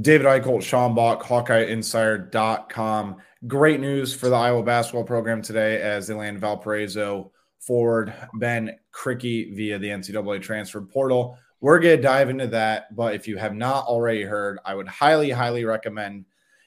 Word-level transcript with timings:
David 0.00 0.26
Eickholt, 0.26 0.62
Sean 0.62 0.94
Bock, 0.94 1.22
HawkeyeInsider.com. 1.22 3.16
Great 3.46 3.80
news 3.80 4.14
for 4.14 4.28
the 4.28 4.36
Iowa 4.36 4.62
basketball 4.62 5.04
program 5.04 5.40
today 5.40 5.80
as 5.80 6.06
they 6.06 6.14
land 6.14 6.38
Valparaiso 6.40 7.30
forward 7.60 8.12
Ben 8.34 8.76
Krikke 8.92 9.56
via 9.56 9.78
the 9.78 9.88
NCAA 9.88 10.42
transfer 10.42 10.80
portal. 10.82 11.38
We're 11.60 11.78
going 11.78 11.96
to 11.96 12.02
dive 12.02 12.28
into 12.30 12.46
that, 12.48 12.94
but 12.94 13.14
if 13.14 13.26
you 13.26 13.38
have 13.38 13.54
not 13.54 13.86
already 13.86 14.22
heard, 14.22 14.58
I 14.64 14.74
would 14.74 14.88
highly, 14.88 15.30
highly 15.30 15.64
recommend 15.64 16.26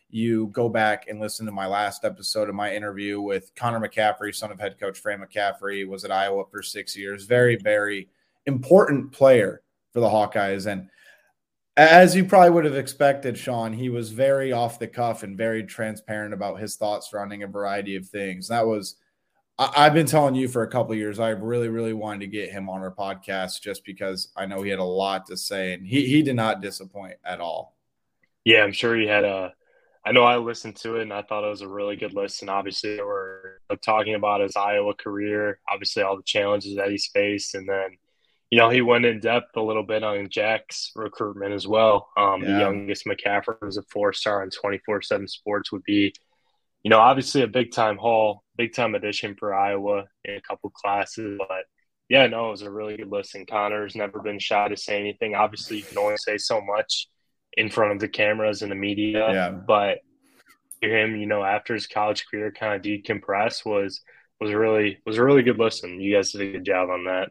you 0.09 0.47
go 0.47 0.67
back 0.67 1.07
and 1.07 1.19
listen 1.19 1.45
to 1.45 1.51
my 1.51 1.67
last 1.67 2.03
episode 2.05 2.49
of 2.49 2.55
my 2.55 2.73
interview 2.73 3.21
with 3.21 3.53
Connor 3.55 3.79
McCaffery, 3.79 4.33
son 4.33 4.51
of 4.51 4.59
head 4.59 4.79
coach 4.79 4.97
Fran 4.97 5.21
McCaffery, 5.21 5.87
was 5.87 6.03
at 6.03 6.11
Iowa 6.11 6.45
for 6.49 6.63
six 6.63 6.97
years. 6.97 7.25
Very, 7.25 7.57
very 7.57 8.09
important 8.47 9.11
player 9.11 9.61
for 9.93 9.99
the 9.99 10.09
Hawkeyes. 10.09 10.65
And 10.65 10.89
as 11.79 12.15
you 12.15 12.25
probably 12.25 12.49
would 12.49 12.65
have 12.65 12.75
expected, 12.75 13.37
Sean, 13.37 13.71
he 13.71 13.89
was 13.89 14.11
very 14.11 14.51
off 14.51 14.79
the 14.79 14.87
cuff 14.87 15.23
and 15.23 15.37
very 15.37 15.63
transparent 15.63 16.33
about 16.33 16.59
his 16.59 16.75
thoughts 16.75 17.09
surrounding 17.09 17.43
a 17.43 17.47
variety 17.47 17.95
of 17.95 18.07
things. 18.07 18.49
That 18.49 18.67
was, 18.67 18.95
I, 19.57 19.85
have 19.85 19.93
been 19.93 20.05
telling 20.05 20.35
you 20.35 20.49
for 20.49 20.63
a 20.63 20.69
couple 20.69 20.93
years, 20.95 21.19
I 21.19 21.29
really, 21.29 21.69
really 21.69 21.93
wanted 21.93 22.19
to 22.19 22.27
get 22.27 22.51
him 22.51 22.69
on 22.69 22.81
our 22.81 22.93
podcast 22.93 23.61
just 23.61 23.85
because 23.85 24.27
I 24.35 24.45
know 24.45 24.61
he 24.61 24.69
had 24.69 24.79
a 24.79 24.83
lot 24.83 25.27
to 25.27 25.37
say, 25.37 25.73
and 25.73 25.87
he 25.87 26.05
he 26.05 26.21
did 26.21 26.35
not 26.35 26.61
disappoint 26.61 27.15
at 27.23 27.39
all. 27.39 27.77
Yeah, 28.43 28.63
I'm 28.63 28.73
sure 28.73 28.97
he 28.97 29.07
had 29.07 29.23
a. 29.23 29.53
I 30.05 30.11
know 30.11 30.23
I 30.23 30.37
listened 30.37 30.75
to 30.77 30.95
it 30.95 31.03
and 31.03 31.13
I 31.13 31.21
thought 31.21 31.45
it 31.45 31.49
was 31.49 31.61
a 31.61 31.67
really 31.67 31.95
good 31.95 32.13
listen. 32.13 32.49
Obviously, 32.49 33.01
were 33.01 33.61
talking 33.81 34.15
about 34.15 34.41
his 34.41 34.55
Iowa 34.55 34.95
career, 34.95 35.59
obviously 35.69 36.03
all 36.03 36.17
the 36.17 36.23
challenges 36.23 36.75
that 36.75 36.89
he's 36.89 37.07
faced, 37.07 37.55
and 37.55 37.69
then 37.69 37.97
you 38.49 38.57
know, 38.57 38.69
he 38.69 38.81
went 38.81 39.05
in 39.05 39.19
depth 39.19 39.55
a 39.55 39.61
little 39.61 39.83
bit 39.83 40.03
on 40.03 40.29
Jack's 40.29 40.91
recruitment 40.95 41.53
as 41.53 41.67
well. 41.67 42.09
Um, 42.17 42.41
yeah. 42.41 42.53
The 42.53 42.59
youngest 42.59 43.05
McCaffery 43.05 43.61
was 43.61 43.77
a 43.77 43.83
four 43.83 44.11
star 44.11 44.41
on 44.41 44.49
24 44.49 45.03
7 45.03 45.27
sports 45.27 45.71
would 45.71 45.83
be, 45.83 46.13
you 46.83 46.89
know, 46.89 46.99
obviously 46.99 47.43
a 47.43 47.47
big 47.47 47.71
time 47.71 47.97
haul, 47.97 48.43
big 48.57 48.73
time 48.73 48.95
addition 48.95 49.35
for 49.35 49.53
Iowa 49.53 50.05
in 50.25 50.35
a 50.35 50.41
couple 50.41 50.71
classes. 50.71 51.37
But 51.37 51.65
yeah, 52.09 52.25
no, 52.25 52.47
it 52.47 52.51
was 52.51 52.61
a 52.63 52.71
really 52.71 52.97
good 52.97 53.11
listen. 53.11 53.45
Connor's 53.45 53.95
never 53.95 54.19
been 54.19 54.39
shy 54.39 54.67
to 54.67 54.77
say 54.77 54.99
anything. 54.99 55.35
Obviously, 55.35 55.77
you 55.77 55.83
can 55.83 55.99
only 55.99 56.17
say 56.17 56.37
so 56.37 56.59
much 56.59 57.07
in 57.53 57.69
front 57.69 57.91
of 57.91 57.99
the 57.99 58.07
cameras 58.07 58.63
and 58.63 58.71
the 58.71 58.75
media. 58.75 59.31
Yeah. 59.31 59.49
But 59.51 59.99
him, 60.81 61.17
you 61.17 61.27
know, 61.27 61.43
after 61.43 61.75
his 61.75 61.85
college 61.85 62.25
career 62.29 62.51
kind 62.51 62.73
of 62.73 62.81
decompress 62.81 63.63
was 63.63 64.01
was 64.41 64.53
really 64.53 64.97
was 65.05 65.17
a 65.17 65.23
really 65.23 65.43
good 65.43 65.59
listen. 65.59 65.99
You 65.99 66.15
guys 66.15 66.31
did 66.31 66.41
a 66.41 66.51
good 66.51 66.65
job 66.65 66.89
on 66.89 67.05
that. 67.05 67.29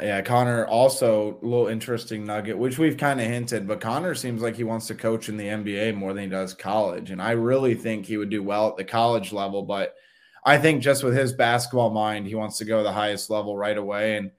Yeah, 0.00 0.22
Connor 0.22 0.64
also 0.66 1.38
a 1.42 1.44
little 1.44 1.66
interesting 1.66 2.24
nugget, 2.24 2.56
which 2.56 2.78
we've 2.78 2.96
kind 2.96 3.20
of 3.20 3.26
hinted, 3.26 3.66
but 3.66 3.80
Connor 3.80 4.14
seems 4.14 4.42
like 4.42 4.54
he 4.54 4.62
wants 4.62 4.86
to 4.86 4.94
coach 4.94 5.28
in 5.28 5.36
the 5.36 5.46
NBA 5.46 5.96
more 5.96 6.12
than 6.12 6.24
he 6.24 6.30
does 6.30 6.54
college. 6.54 7.10
And 7.10 7.20
I 7.20 7.32
really 7.32 7.74
think 7.74 8.06
he 8.06 8.16
would 8.16 8.30
do 8.30 8.42
well 8.42 8.68
at 8.68 8.76
the 8.76 8.84
college 8.84 9.32
level, 9.32 9.62
but 9.62 9.96
I 10.44 10.56
think 10.56 10.82
just 10.82 11.02
with 11.02 11.16
his 11.16 11.32
basketball 11.32 11.90
mind, 11.90 12.28
he 12.28 12.36
wants 12.36 12.58
to 12.58 12.64
go 12.64 12.78
to 12.78 12.84
the 12.84 12.92
highest 12.92 13.28
level 13.28 13.56
right 13.56 13.76
away. 13.76 14.16
And 14.16 14.30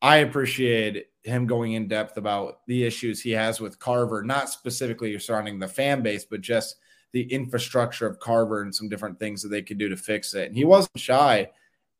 I 0.00 0.18
appreciate 0.18 1.06
him 1.24 1.46
going 1.46 1.72
in 1.72 1.88
depth 1.88 2.16
about 2.16 2.60
the 2.66 2.84
issues 2.84 3.20
he 3.20 3.32
has 3.32 3.60
with 3.60 3.80
Carver, 3.80 4.22
not 4.22 4.50
specifically 4.50 5.18
surrounding 5.18 5.58
the 5.58 5.68
fan 5.68 6.02
base, 6.02 6.24
but 6.24 6.42
just 6.42 6.76
the 7.10 7.22
infrastructure 7.22 8.06
of 8.06 8.20
Carver 8.20 8.62
and 8.62 8.74
some 8.74 8.88
different 8.88 9.18
things 9.18 9.42
that 9.42 9.48
they 9.48 9.62
could 9.62 9.78
do 9.78 9.88
to 9.88 9.96
fix 9.96 10.34
it. 10.34 10.46
And 10.46 10.56
he 10.56 10.64
wasn't 10.64 10.98
shy 10.98 11.50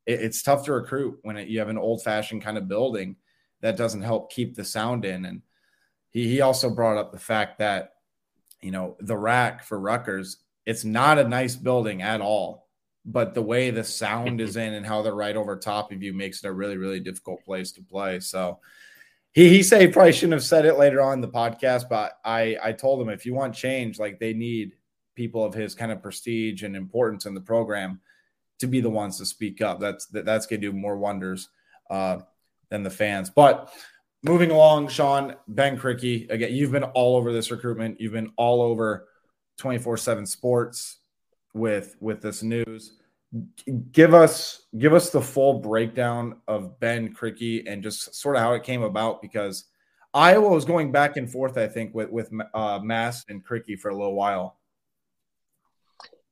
it, 0.06 0.20
it's 0.20 0.42
tough 0.42 0.64
to 0.64 0.72
recruit 0.72 1.18
when 1.22 1.36
it, 1.36 1.48
you 1.48 1.58
have 1.58 1.68
an 1.68 1.78
old 1.78 2.02
fashioned 2.02 2.42
kind 2.42 2.58
of 2.58 2.68
building 2.68 3.16
that 3.60 3.76
doesn't 3.76 4.02
help 4.02 4.32
keep 4.32 4.54
the 4.54 4.64
sound 4.64 5.04
in. 5.04 5.24
And 5.24 5.42
he, 6.10 6.28
he 6.28 6.40
also 6.40 6.70
brought 6.70 6.98
up 6.98 7.12
the 7.12 7.18
fact 7.18 7.58
that, 7.58 7.94
you 8.60 8.70
know, 8.70 8.96
the 9.00 9.16
RAC 9.16 9.64
for 9.64 9.78
Rutgers, 9.78 10.38
it's 10.66 10.84
not 10.84 11.18
a 11.18 11.28
nice 11.28 11.56
building 11.56 12.02
at 12.02 12.20
all. 12.20 12.68
But 13.04 13.34
the 13.34 13.42
way 13.42 13.70
the 13.70 13.82
sound 13.82 14.40
is 14.40 14.56
in 14.56 14.74
and 14.74 14.86
how 14.86 15.02
they're 15.02 15.14
right 15.14 15.36
over 15.36 15.56
top 15.56 15.90
of 15.90 16.04
you 16.04 16.12
makes 16.12 16.44
it 16.44 16.46
a 16.46 16.52
really, 16.52 16.76
really 16.76 17.00
difficult 17.00 17.44
place 17.44 17.72
to 17.72 17.82
play. 17.82 18.20
So 18.20 18.60
he, 19.32 19.48
he 19.48 19.62
said 19.64 19.80
he 19.80 19.88
probably 19.88 20.12
shouldn't 20.12 20.34
have 20.34 20.44
said 20.44 20.66
it 20.66 20.78
later 20.78 21.00
on 21.00 21.14
in 21.14 21.20
the 21.20 21.28
podcast, 21.28 21.88
but 21.88 22.12
I, 22.24 22.56
I 22.62 22.72
told 22.72 23.00
him 23.00 23.08
if 23.08 23.26
you 23.26 23.34
want 23.34 23.56
change, 23.56 23.98
like 23.98 24.20
they 24.20 24.34
need 24.34 24.76
people 25.16 25.44
of 25.44 25.52
his 25.52 25.74
kind 25.74 25.90
of 25.90 26.00
prestige 26.00 26.62
and 26.62 26.76
importance 26.76 27.26
in 27.26 27.34
the 27.34 27.40
program 27.40 28.00
to 28.62 28.66
be 28.66 28.80
the 28.80 28.90
ones 28.90 29.18
to 29.18 29.26
speak 29.26 29.60
up. 29.60 29.78
That's 29.78 30.06
that, 30.06 30.24
that's 30.24 30.46
going 30.46 30.60
to 30.62 30.70
do 30.70 30.76
more 30.76 30.96
wonders 30.96 31.48
uh, 31.90 32.20
than 32.70 32.82
the 32.82 32.90
fans. 32.90 33.28
But 33.28 33.72
moving 34.22 34.50
along, 34.50 34.88
Sean 34.88 35.36
Ben 35.46 35.78
Krikke 35.78 36.30
again. 36.30 36.54
You've 36.54 36.72
been 36.72 36.84
all 36.84 37.16
over 37.16 37.32
this 37.32 37.50
recruitment. 37.50 38.00
You've 38.00 38.12
been 38.12 38.32
all 38.36 38.62
over 38.62 39.08
twenty 39.58 39.78
four 39.78 39.96
seven 39.98 40.24
sports 40.24 40.98
with 41.54 41.94
with 42.00 42.22
this 42.22 42.42
news. 42.42 42.94
Give 43.92 44.14
us 44.14 44.62
give 44.78 44.94
us 44.94 45.10
the 45.10 45.20
full 45.20 45.60
breakdown 45.60 46.36
of 46.48 46.78
Ben 46.80 47.14
Krikke 47.14 47.64
and 47.66 47.82
just 47.82 48.14
sort 48.14 48.36
of 48.36 48.42
how 48.42 48.54
it 48.54 48.62
came 48.62 48.82
about 48.82 49.22
because 49.22 49.64
Iowa 50.14 50.48
was 50.48 50.64
going 50.64 50.92
back 50.92 51.16
and 51.16 51.30
forth. 51.30 51.58
I 51.58 51.68
think 51.68 51.94
with 51.94 52.10
with 52.10 52.30
uh, 52.54 52.80
Mast 52.82 53.30
and 53.30 53.44
Krikke 53.44 53.78
for 53.78 53.90
a 53.90 53.96
little 53.96 54.14
while. 54.14 54.58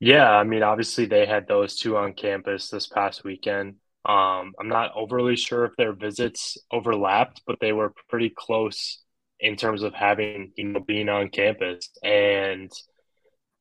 Yeah, 0.01 0.31
I 0.31 0.45
mean, 0.45 0.63
obviously 0.63 1.05
they 1.05 1.27
had 1.27 1.47
those 1.47 1.77
two 1.77 1.97
on 1.99 2.15
campus 2.15 2.71
this 2.71 2.87
past 2.87 3.23
weekend. 3.23 3.77
Um, 4.07 4.55
I'm 4.59 4.69
not 4.69 4.93
overly 4.97 5.37
sure 5.37 5.67
if 5.67 5.77
their 5.77 5.93
visits 5.93 6.57
overlapped, 6.73 7.43
but 7.47 7.59
they 7.61 7.75
were 7.75 7.93
pretty 8.09 8.33
close 8.35 9.03
in 9.39 9.57
terms 9.57 9.83
of 9.83 9.93
having, 9.93 10.53
you 10.57 10.65
know, 10.65 10.81
being 10.81 11.11
on 11.11 11.29
campus. 11.29 11.91
And 12.03 12.73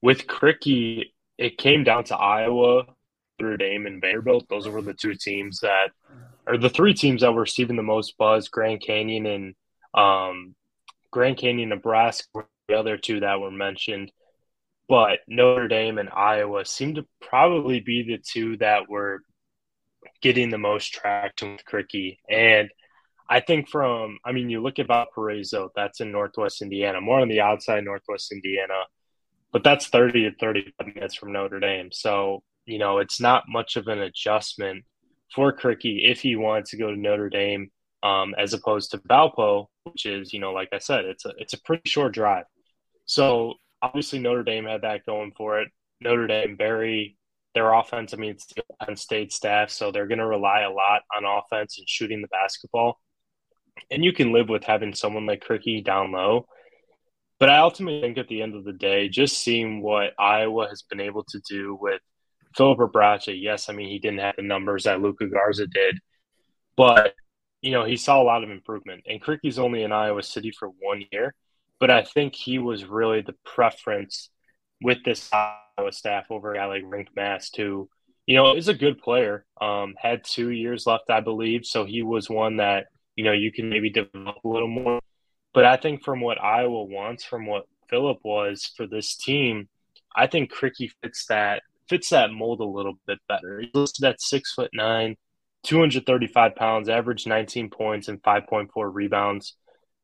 with 0.02 0.28
Krikke, 0.28 1.12
it 1.38 1.58
came 1.58 1.84
down 1.84 2.06
to 2.06 2.16
Iowa, 2.16 2.86
Notre 3.40 3.58
Dame, 3.58 3.86
and 3.86 4.00
Vanderbilt. 4.00 4.48
Those 4.50 4.68
were 4.68 4.82
the 4.82 4.94
two 4.94 5.16
teams 5.16 5.60
that, 5.60 5.90
or 6.48 6.58
the 6.58 6.70
three 6.70 6.94
teams 6.94 7.22
that 7.22 7.34
were 7.34 7.42
receiving 7.42 7.76
the 7.76 7.84
most 7.84 8.18
buzz. 8.18 8.48
Grand 8.48 8.82
Canyon 8.82 9.26
and 9.26 9.56
um, 9.94 10.56
Grand 11.12 11.38
Canyon, 11.38 11.68
Nebraska, 11.68 12.46
the 12.70 12.76
other 12.76 12.96
two 12.98 13.20
that 13.20 13.42
were 13.42 13.52
mentioned 13.52 14.10
but 14.90 15.20
Notre 15.28 15.68
Dame 15.68 16.00
and 16.00 16.10
Iowa 16.10 16.66
seem 16.66 16.96
to 16.96 17.06
probably 17.22 17.80
be 17.80 18.04
the 18.04 18.18
two 18.18 18.58
that 18.58 18.90
were 18.90 19.22
getting 20.22 20.50
the 20.50 20.58
most 20.58 20.92
traction 20.92 21.54
with 21.54 21.66
Krikke. 21.66 22.18
And 22.28 22.70
I 23.30 23.40
think 23.40 23.70
from, 23.70 24.18
I 24.26 24.32
mean, 24.32 24.50
you 24.50 24.62
look 24.62 24.80
at 24.80 24.88
Valparaiso, 24.88 25.70
that's 25.76 26.02
in 26.02 26.12
Northwest 26.12 26.64
Indiana, 26.64 27.00
more 27.00 27.20
on 27.20 27.30
the 27.30 27.42
outside 27.42 27.86
Northwest 27.86 28.32
Indiana, 28.32 28.80
but 29.54 29.64
that's 29.64 29.88
30 29.88 30.32
to 30.32 30.36
35 30.38 30.96
minutes 30.96 31.16
from 31.16 31.34
Notre 31.34 31.60
Dame. 31.60 31.92
So, 31.92 32.42
you 32.66 32.80
know, 32.80 32.98
it's 32.98 33.22
not 33.22 33.44
much 33.48 33.76
of 33.76 33.88
an 33.88 34.00
adjustment 34.00 34.86
for 35.36 35.54
Krikke 35.56 36.10
if 36.10 36.22
he 36.22 36.36
wants 36.36 36.72
to 36.72 36.78
go 36.78 36.90
to 36.90 37.00
Notre 37.00 37.30
Dame 37.30 37.70
um, 38.02 38.34
as 38.40 38.54
opposed 38.54 38.92
to 38.92 38.98
Valpo, 38.98 39.68
which 39.84 40.08
is, 40.08 40.34
you 40.34 40.40
know, 40.40 40.52
like 40.52 40.70
I 40.74 40.80
said, 40.80 41.06
it's 41.06 41.26
a, 41.26 41.34
it's 41.38 41.54
a 41.54 41.62
pretty 41.62 41.88
short 41.88 42.14
drive. 42.14 42.46
So 43.06 43.56
obviously 43.82 44.20
Notre 44.20 44.44
Dame 44.44 44.66
had 44.66 44.82
that 44.82 45.06
going 45.06 45.32
for 45.36 45.60
it. 45.60 45.70
Notre 46.02 46.28
Dame, 46.28 46.56
Barry, 46.56 47.18
their 47.54 47.74
offense, 47.74 48.14
I 48.14 48.18
mean, 48.18 48.32
it's 48.32 48.46
the 48.46 48.64
Penn 48.82 48.96
State 48.96 49.34
staff, 49.34 49.70
so 49.70 49.92
they're 49.92 50.08
going 50.08 50.20
to 50.20 50.26
rely 50.26 50.62
a 50.62 50.72
lot 50.72 51.02
on 51.16 51.26
offense 51.26 51.78
and 51.78 51.90
shooting 51.90 52.22
the 52.22 52.28
basketball. 52.28 53.00
And 53.90 54.04
you 54.04 54.14
can 54.14 54.32
live 54.32 54.50
with 54.50 54.64
having 54.64 54.94
someone 54.94 55.26
like 55.26 55.44
Krikke 55.44 55.84
down 55.84 56.12
low. 56.12 56.46
But 57.40 57.50
I 57.50 57.60
ultimately 57.60 58.02
think 58.02 58.18
at 58.18 58.28
the 58.28 58.42
end 58.42 58.56
of 58.56 58.66
the 58.66 58.74
day, 58.74 59.08
just 59.08 59.38
seeing 59.38 59.82
what 59.82 60.14
Iowa 60.20 60.68
has 60.68 60.84
been 60.84 61.00
able 61.00 61.24
to 61.30 61.40
do 61.50 61.78
with 61.80 62.02
Filip 62.56 62.80
Rebraca, 62.80 63.34
yes, 63.40 63.70
I 63.70 63.74
mean, 63.74 63.88
he 63.88 64.00
didn't 64.00 64.20
have 64.20 64.36
the 64.36 64.42
numbers 64.42 64.84
that 64.84 65.02
Luka 65.02 65.28
Garza 65.28 65.66
did, 65.66 66.00
but, 66.76 67.14
you 67.62 67.72
know, 67.72 67.86
he 67.86 67.96
saw 67.96 68.22
a 68.22 68.24
lot 68.24 68.44
of 68.44 68.50
improvement. 68.50 69.04
And 69.08 69.22
Krikke's 69.22 69.58
only 69.58 69.84
in 69.84 69.92
Iowa 69.92 70.22
City 70.22 70.52
for 70.52 70.68
one 70.80 71.04
year 71.12 71.34
but 71.80 71.90
I 71.90 72.04
think 72.04 72.36
he 72.36 72.60
was 72.60 72.86
really 72.86 73.22
the 73.22 73.36
preference 73.46 74.30
with 74.82 75.04
this 75.04 75.30
Iowa 75.32 75.92
staff 75.92 76.26
over 76.30 76.54
a 76.54 76.58
guy 76.58 76.66
like 76.66 76.84
Rienk 76.84 77.08
Mast, 77.16 77.56
who, 77.58 77.90
you 78.26 78.36
know, 78.36 78.56
is 78.56 78.68
a 78.68 78.74
good 78.74 79.00
player. 79.00 79.46
Um, 79.60 79.96
had 79.98 80.24
two 80.24 80.52
years 80.52 80.86
left, 80.86 81.10
I 81.10 81.22
believe. 81.22 81.66
So 81.66 81.86
he 81.86 82.02
was 82.02 82.30
one 82.30 82.58
that, 82.58 82.88
you 83.16 83.24
know, 83.24 83.32
you 83.32 83.52
can 83.52 83.70
maybe 83.70 83.90
develop 83.90 84.38
a 84.44 84.48
little 84.48 84.68
more. 84.68 85.00
But 85.54 85.66
I 85.66 85.78
think 85.78 86.04
from 86.04 86.22
what 86.22 86.42
Iowa 86.42 86.84
wants, 86.84 87.24
from 87.24 87.46
what 87.46 87.66
Filip 87.90 88.20
was 88.24 88.72
for 88.78 88.86
this 88.86 89.16
team, 89.16 89.68
I 90.16 90.28
think 90.28 90.54
Krikke 90.54 90.92
fits 91.02 91.26
that 91.28 91.64
fits 91.88 92.10
that 92.10 92.32
mold 92.32 92.60
a 92.60 92.66
little 92.66 93.00
bit 93.08 93.18
better. 93.28 93.60
He's 93.60 93.74
listed 93.74 94.06
at 94.06 94.22
six 94.22 94.54
foot 94.54 94.70
nine, 94.74 95.16
235 95.64 96.56
pounds, 96.56 96.88
average 96.88 97.26
19 97.26 97.70
points 97.72 98.08
and 98.10 98.22
5.4 98.22 98.68
rebounds 98.94 99.56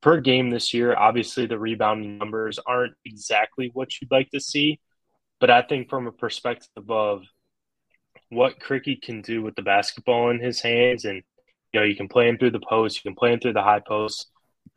per 0.05 0.21
game 0.21 0.51
this 0.51 0.71
year. 0.71 0.95
Obviously, 0.95 1.47
the 1.47 1.57
rebounding 1.57 2.19
numbers 2.19 2.59
aren't 2.59 2.93
exactly 3.05 3.71
what 3.73 3.89
you'd 3.99 4.11
like 4.11 4.29
to 4.29 4.39
see, 4.39 4.79
but 5.39 5.49
I 5.49 5.63
think 5.63 5.89
from 5.89 6.05
a 6.05 6.11
perspective 6.11 6.91
of 6.91 7.23
what 8.29 8.59
Krikke 8.59 9.01
can 9.01 9.23
do 9.23 9.41
with 9.41 9.55
the 9.55 9.63
basketball 9.63 10.29
in 10.29 10.39
his 10.39 10.61
hands, 10.61 11.05
and 11.05 11.23
you 11.73 11.79
know, 11.79 11.83
you 11.83 11.95
can 11.95 12.07
play 12.07 12.29
him 12.29 12.37
through 12.37 12.51
the 12.51 12.59
post, 12.59 12.97
you 12.97 13.09
can 13.09 13.15
play 13.15 13.33
him 13.33 13.39
through 13.39 13.53
the 13.53 13.63
high 13.63 13.81
post. 13.85 14.27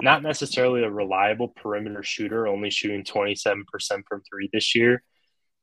Not 0.00 0.22
necessarily 0.22 0.82
a 0.82 0.90
reliable 0.90 1.48
perimeter 1.48 2.02
shooter, 2.02 2.48
only 2.48 2.70
shooting 2.70 3.04
27% 3.04 3.64
from 4.08 4.22
three 4.22 4.48
this 4.50 4.74
year. 4.74 5.02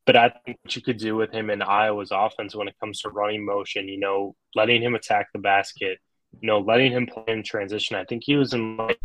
But 0.06 0.16
I 0.16 0.30
think 0.46 0.60
what 0.62 0.76
you 0.76 0.84
could 0.84 0.98
do 0.98 1.16
with 1.16 1.32
him 1.32 1.50
in 1.50 1.64
Iowa's 1.64 2.12
offense 2.12 2.56
when 2.56 2.68
it 2.68 2.76
comes 2.80 3.02
to 3.02 3.10
running 3.10 3.44
motion, 3.44 3.88
you 3.88 4.00
know, 4.00 4.36
letting 4.54 4.84
him 4.84 4.94
attack 4.94 5.30
the 5.34 5.40
basket, 5.40 5.98
you 6.40 6.48
know, 6.48 6.60
letting 6.60 6.92
him 6.92 7.08
play 7.08 7.24
in 7.30 7.42
transition. 7.42 7.96
I 7.96 8.06
think 8.06 8.22
he 8.26 8.36
was 8.36 8.54
in 8.54 8.78
like 8.78 9.00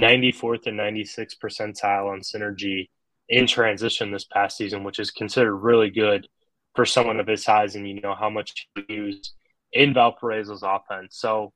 94th 0.00 0.66
and 0.66 0.78
96th 0.78 1.38
percentile 1.42 2.10
on 2.12 2.20
synergy 2.20 2.88
in 3.28 3.46
transition 3.46 4.10
this 4.10 4.24
past 4.24 4.56
season, 4.56 4.84
which 4.84 4.98
is 4.98 5.10
considered 5.10 5.56
really 5.56 5.90
good 5.90 6.26
for 6.74 6.86
someone 6.86 7.20
of 7.20 7.26
his 7.26 7.42
size 7.42 7.74
and 7.74 7.88
you 7.88 8.00
know 8.00 8.14
how 8.14 8.30
much 8.30 8.68
he 8.74 8.94
used 8.94 9.32
in 9.72 9.92
Valparaiso's 9.92 10.62
offense. 10.62 11.18
So, 11.18 11.52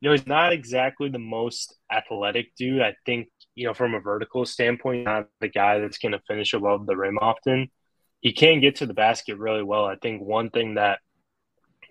you 0.00 0.08
know, 0.08 0.12
he's 0.14 0.26
not 0.26 0.52
exactly 0.52 1.08
the 1.08 1.18
most 1.18 1.76
athletic 1.92 2.54
dude. 2.56 2.82
I 2.82 2.94
think, 3.06 3.28
you 3.54 3.66
know, 3.66 3.74
from 3.74 3.94
a 3.94 4.00
vertical 4.00 4.44
standpoint, 4.44 5.04
not 5.04 5.28
the 5.40 5.48
guy 5.48 5.78
that's 5.78 5.98
going 5.98 6.12
to 6.12 6.22
finish 6.26 6.54
above 6.54 6.86
the 6.86 6.96
rim 6.96 7.18
often. 7.20 7.70
He 8.20 8.32
can 8.32 8.60
get 8.60 8.76
to 8.76 8.86
the 8.86 8.94
basket 8.94 9.36
really 9.36 9.62
well. 9.62 9.84
I 9.84 9.96
think 9.96 10.22
one 10.22 10.50
thing 10.50 10.74
that 10.74 11.00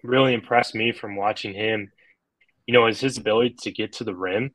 really 0.04 0.34
impressed 0.34 0.76
me 0.76 0.92
from 0.92 1.16
watching 1.16 1.54
him, 1.54 1.92
you 2.66 2.74
know, 2.74 2.88
is 2.88 3.00
his 3.00 3.18
ability 3.18 3.56
to 3.62 3.72
get 3.72 3.94
to 3.94 4.04
the 4.04 4.16
rim 4.16 4.52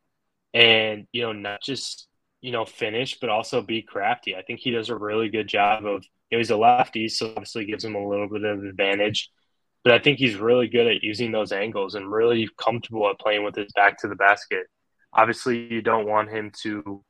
and 0.55 1.07
you 1.13 1.23
know 1.23 1.33
not 1.33 1.63
just 1.63 2.09
you 2.41 2.53
know 2.53 2.65
finish 2.65 3.19
but 3.21 3.31
also 3.31 3.63
be 3.63 3.83
crafty. 3.83 4.37
I 4.37 4.43
think 4.43 4.61
he 4.61 4.71
does 4.71 4.89
a 4.89 4.97
really 4.97 5.29
good 5.29 5.49
job 5.49 5.85
of 5.85 6.05
you 6.31 6.37
know 6.37 6.39
he's 6.39 6.51
a 6.51 6.57
lefty 6.57 7.09
so 7.09 7.29
obviously 7.31 7.65
gives 7.65 7.85
him 7.85 7.95
a 7.95 8.09
little 8.09 8.29
bit 8.29 8.45
of 8.45 8.65
advantage. 8.65 9.31
But 9.85 9.95
i 9.95 9.99
think 10.01 10.19
he's 10.19 10.37
really 10.37 10.69
good 10.69 10.87
at 10.87 11.03
using 11.03 11.31
those 11.33 11.53
angles 11.53 11.95
and 11.95 12.11
really 12.11 12.49
comfortable 12.59 13.09
at 13.09 13.21
playing 13.21 13.45
with 13.45 13.55
his 13.55 13.73
back 13.75 13.99
to 14.01 14.09
the 14.09 14.17
basket. 14.17 14.67
Obviously 15.13 15.73
you 15.73 15.83
don't 15.83 16.09
want 16.09 16.31
him 16.31 16.53
to 16.63 17.05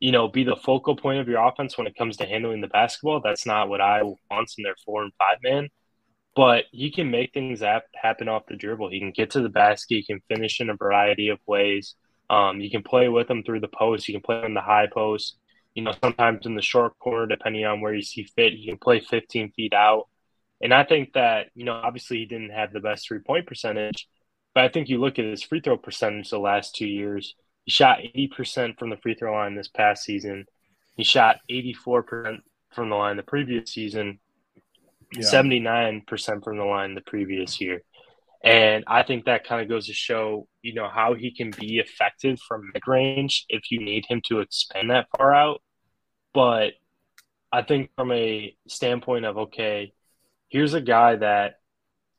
you 0.00 0.12
know 0.12 0.28
be 0.28 0.44
the 0.44 0.56
focal 0.56 0.96
point 0.96 1.20
of 1.20 1.28
your 1.28 1.46
offense 1.46 1.78
when 1.78 1.86
it 1.86 1.96
comes 1.96 2.16
to 2.18 2.26
handling 2.26 2.60
the 2.60 2.68
basketball. 2.68 3.20
That's 3.22 3.46
not 3.46 3.68
what 3.68 3.80
i 3.80 4.02
want 4.02 4.52
in 4.58 4.64
their 4.64 4.76
four 4.84 5.02
and 5.02 5.12
five 5.18 5.38
man. 5.42 5.68
But 6.36 6.64
he 6.72 6.90
can 6.90 7.10
make 7.10 7.32
things 7.32 7.60
happen 7.60 8.28
off 8.28 8.46
the 8.48 8.56
dribble. 8.56 8.90
He 8.90 8.98
can 8.98 9.12
get 9.12 9.30
to 9.30 9.40
the 9.40 9.48
basket. 9.48 9.94
He 9.94 10.04
can 10.04 10.20
finish 10.28 10.60
in 10.60 10.68
a 10.68 10.76
variety 10.76 11.28
of 11.28 11.38
ways 11.46 11.94
um, 12.34 12.60
you 12.60 12.68
can 12.68 12.82
play 12.82 13.08
with 13.08 13.28
them 13.28 13.44
through 13.44 13.60
the 13.60 13.68
post. 13.68 14.08
You 14.08 14.14
can 14.14 14.22
play 14.22 14.44
in 14.44 14.54
the 14.54 14.60
high 14.60 14.88
post. 14.92 15.36
You 15.74 15.84
know, 15.84 15.94
sometimes 16.02 16.46
in 16.46 16.56
the 16.56 16.62
short 16.62 16.98
corner, 16.98 17.26
depending 17.26 17.64
on 17.64 17.80
where 17.80 17.94
you 17.94 18.02
see 18.02 18.24
fit, 18.24 18.54
you 18.54 18.66
can 18.72 18.78
play 18.78 18.98
15 18.98 19.52
feet 19.52 19.72
out. 19.72 20.08
And 20.60 20.74
I 20.74 20.82
think 20.82 21.12
that, 21.12 21.48
you 21.54 21.64
know, 21.64 21.74
obviously 21.74 22.18
he 22.18 22.26
didn't 22.26 22.50
have 22.50 22.72
the 22.72 22.80
best 22.80 23.06
three 23.06 23.20
point 23.20 23.46
percentage, 23.46 24.08
but 24.52 24.64
I 24.64 24.68
think 24.68 24.88
you 24.88 24.98
look 24.98 25.18
at 25.18 25.24
his 25.24 25.42
free 25.42 25.60
throw 25.60 25.76
percentage 25.76 26.30
the 26.30 26.38
last 26.38 26.74
two 26.74 26.86
years. 26.86 27.34
He 27.64 27.70
shot 27.70 28.00
80% 28.00 28.78
from 28.78 28.90
the 28.90 28.96
free 28.96 29.14
throw 29.14 29.32
line 29.32 29.54
this 29.54 29.68
past 29.68 30.04
season. 30.04 30.46
He 30.96 31.04
shot 31.04 31.36
84% 31.50 32.38
from 32.72 32.88
the 32.88 32.96
line 32.96 33.16
the 33.16 33.22
previous 33.22 33.72
season, 33.72 34.18
yeah. 35.12 35.22
79% 35.22 36.44
from 36.44 36.56
the 36.56 36.64
line 36.64 36.94
the 36.94 37.00
previous 37.00 37.60
year. 37.60 37.82
And 38.44 38.84
I 38.86 39.02
think 39.02 39.24
that 39.24 39.46
kind 39.46 39.62
of 39.62 39.70
goes 39.70 39.86
to 39.86 39.94
show, 39.94 40.46
you 40.60 40.74
know, 40.74 40.86
how 40.86 41.14
he 41.14 41.34
can 41.34 41.50
be 41.50 41.78
effective 41.78 42.38
from 42.46 42.70
mid 42.74 42.82
range 42.86 43.46
if 43.48 43.70
you 43.70 43.80
need 43.80 44.04
him 44.06 44.20
to 44.26 44.40
expand 44.40 44.90
that 44.90 45.08
far 45.16 45.32
out. 45.32 45.62
But 46.34 46.74
I 47.50 47.62
think 47.62 47.90
from 47.96 48.12
a 48.12 48.54
standpoint 48.68 49.24
of, 49.24 49.38
okay, 49.38 49.94
here's 50.48 50.74
a 50.74 50.82
guy 50.82 51.16
that 51.16 51.54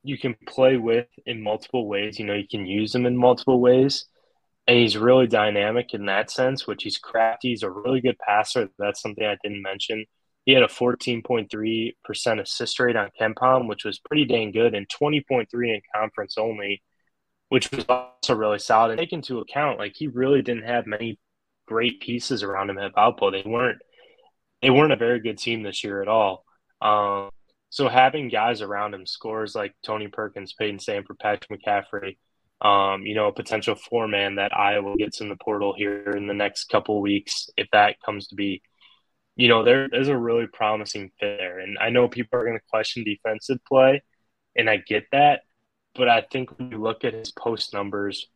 you 0.01 0.17
can 0.17 0.35
play 0.47 0.77
with 0.77 1.07
in 1.27 1.43
multiple 1.43 1.87
ways. 1.87 2.17
You 2.17 2.25
know, 2.25 2.33
you 2.33 2.47
can 2.47 2.65
use 2.65 2.95
him 2.95 3.05
in 3.05 3.15
multiple 3.15 3.61
ways. 3.61 4.05
And 4.67 4.79
he's 4.79 4.97
really 4.97 5.27
dynamic 5.27 5.93
in 5.93 6.07
that 6.07 6.31
sense, 6.31 6.65
which 6.65 6.81
he's 6.81 6.97
crafty. 6.97 7.49
He's 7.49 7.61
a 7.61 7.69
really 7.69 8.01
good 8.01 8.17
passer. 8.17 8.69
That's 8.79 8.99
something 8.99 9.23
I 9.23 9.37
didn't 9.43 9.61
mention. 9.61 10.05
He 10.45 10.53
had 10.53 10.63
a 10.63 10.67
14.3% 10.67 12.41
assist 12.41 12.79
rate 12.79 12.95
on 12.95 13.09
KenPom, 13.19 13.67
which 13.67 13.83
was 13.83 13.99
pretty 13.99 14.25
dang 14.25 14.51
good, 14.51 14.75
and 14.75 14.87
20.3 14.87 15.47
in 15.53 15.81
conference 15.93 16.37
only, 16.37 16.83
which 17.49 17.71
was 17.71 17.85
also 17.89 18.35
really 18.35 18.59
solid. 18.59 18.91
And 18.91 18.99
take 18.99 19.11
into 19.11 19.39
account, 19.39 19.79
like 19.79 19.93
he 19.95 20.07
really 20.07 20.43
didn't 20.43 20.65
have 20.65 20.85
many 20.85 21.19
great 21.67 21.99
pieces 21.99 22.43
around 22.43 22.69
him 22.69 22.77
at 22.77 22.93
Valpo. 22.93 23.31
They 23.31 23.47
weren't 23.49 23.79
they 24.61 24.69
weren't 24.69 24.93
a 24.93 24.97
very 24.97 25.19
good 25.19 25.37
team 25.37 25.63
this 25.63 25.83
year 25.83 26.01
at 26.01 26.07
all. 26.07 26.45
Um, 26.81 27.29
so 27.69 27.89
having 27.89 28.29
guys 28.29 28.61
around 28.61 28.93
him, 28.93 29.05
scores 29.05 29.55
like 29.55 29.73
Tony 29.83 30.07
Perkins, 30.07 30.53
Payton 30.53 30.77
Sandfort, 30.77 31.19
Patrick 31.19 31.61
McCaffery, 31.61 32.17
um, 32.61 33.05
you 33.05 33.15
know, 33.15 33.27
a 33.27 33.33
potential 33.33 33.75
four 33.75 34.07
man 34.07 34.35
that 34.35 34.55
Iowa 34.55 34.95
gets 34.97 35.21
in 35.21 35.29
the 35.29 35.35
portal 35.35 35.73
here 35.75 36.13
in 36.15 36.27
the 36.27 36.33
next 36.33 36.65
couple 36.65 37.01
weeks, 37.01 37.49
if 37.57 37.67
that 37.73 37.99
comes 38.01 38.27
to 38.27 38.35
be 38.35 38.61
you 39.35 39.49
know, 39.49 39.63
there, 39.63 39.89
there's 39.89 40.07
a 40.07 40.17
really 40.17 40.47
promising 40.47 41.11
fit 41.19 41.37
there. 41.39 41.59
And 41.59 41.77
I 41.77 41.89
know 41.89 42.07
people 42.07 42.39
are 42.39 42.45
going 42.45 42.57
to 42.57 42.63
question 42.69 43.03
defensive 43.03 43.59
play, 43.67 44.03
and 44.55 44.69
I 44.69 44.77
get 44.77 45.05
that. 45.11 45.41
But 45.93 46.09
I 46.09 46.21
think 46.21 46.57
when 46.57 46.71
you 46.71 46.77
look 46.77 47.03
at 47.03 47.13
his 47.13 47.31
post 47.31 47.73
numbers 47.73 48.27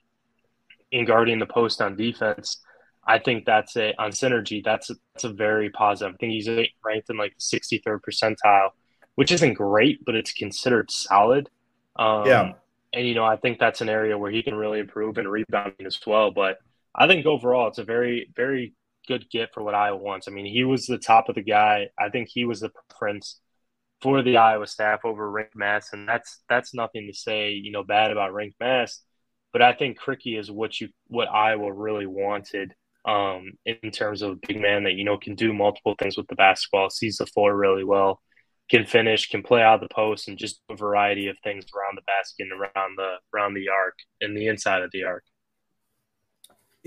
in 0.92 1.06
guarding 1.06 1.40
the 1.40 1.46
post 1.46 1.81
on 1.81 1.96
defense, 1.96 2.62
I 3.06 3.19
think 3.19 3.46
that's 3.46 3.75
a 3.75 3.94
on 4.00 4.12
synergy. 4.12 4.63
That's 4.63 4.90
a, 4.90 4.96
that's 5.13 5.24
a 5.24 5.34
very 5.34 5.69
positive. 5.69 6.13
I 6.13 6.18
think 6.18 6.34
he's 6.34 6.48
ranked 6.84 7.10
in 7.10 7.18
like 7.18 7.34
the 7.38 7.60
63rd 7.60 8.00
percentile, 8.07 8.69
which 9.16 9.31
isn't 9.31 9.54
great, 9.54 10.04
but 10.06 10.16
it's 10.16 10.34
considered 10.34 10.92
solid. 10.92 11.50
Um, 11.95 12.25
yeah. 12.25 12.54
And 12.94 13.07
you 13.07 13.16
know, 13.16 13.25
I 13.25 13.38
think 13.38 13.60
that's 13.60 13.81
an 13.81 13.90
area 13.90 14.18
where 14.18 14.31
he 14.31 14.44
can 14.44 14.56
really 14.56 14.80
improve 14.80 15.18
and 15.18 15.30
rebounding 15.30 15.86
as 15.86 16.00
well. 16.06 16.31
But 16.31 16.57
I 16.94 17.07
think 17.07 17.25
overall, 17.25 17.68
it's 17.68 17.78
a 17.78 17.84
very, 17.84 18.31
very 18.36 18.74
good 19.09 19.29
get 19.31 19.53
for 19.53 19.63
what 19.63 19.75
Iowa 19.75 19.97
wants. 19.97 20.27
I 20.27 20.31
mean, 20.31 20.45
he 20.45 20.63
was 20.63 20.85
the 20.85 21.00
top 21.00 21.27
of 21.27 21.35
the 21.35 21.41
guy. 21.41 21.87
I 21.99 22.09
think 22.09 22.30
he 22.30 22.45
was 22.45 22.59
the 22.59 22.69
preference 22.69 23.42
for 24.01 24.21
the 24.21 24.37
Iowa 24.37 24.68
staff 24.68 25.01
over 25.04 25.30
Rienk 25.30 25.56
Mast, 25.56 25.94
and 25.94 26.07
that's 26.07 26.44
that's 26.47 26.73
nothing 26.73 27.07
to 27.07 27.18
say, 27.18 27.51
you 27.51 27.71
know, 27.71 27.83
bad 27.83 28.11
about 28.11 28.31
Rienk 28.31 28.54
Mast. 28.59 29.04
But 29.51 29.63
I 29.63 29.73
think 29.73 29.99
Krikke 29.99 30.39
is 30.39 30.51
what 30.51 30.80
you 30.80 30.89
what 31.07 31.28
Iowa 31.28 31.73
really 31.73 32.06
wanted 32.06 32.73
um, 33.06 33.51
in 33.66 33.92
terms 33.92 34.21
of 34.21 34.31
a 34.31 34.47
big 34.47 34.61
man 34.61 34.83
that 34.83 34.94
you 34.94 35.04
know 35.04 35.18
can 35.18 35.35
do 35.35 35.54
multiple 35.54 35.95
things 35.99 36.16
with 36.16 36.28
the 36.28 36.35
basketball, 36.35 36.89
sees 36.89 37.18
the 37.18 37.25
floor 37.25 37.56
really 37.57 37.83
well, 37.83 38.21
can 38.69 38.85
finish, 38.85 39.28
can 39.28 39.42
play 39.44 39.61
out 39.63 39.81
of 39.81 39.89
the 39.89 39.94
post, 39.94 40.28
and 40.28 40.37
just 40.37 40.61
a 40.69 40.75
variety 40.75 41.28
of 41.28 41.37
things 41.44 41.66
around 41.75 41.97
the 41.97 42.04
basket 42.07 42.47
and 42.51 42.54
around 42.54 42.97
the 42.97 43.16
around 43.33 43.56
the 43.56 43.69
arc 43.69 43.95
and 44.21 44.37
the 44.37 44.47
inside 44.47 44.83
of 44.83 44.92
the 44.92 45.04
arc. 45.04 45.23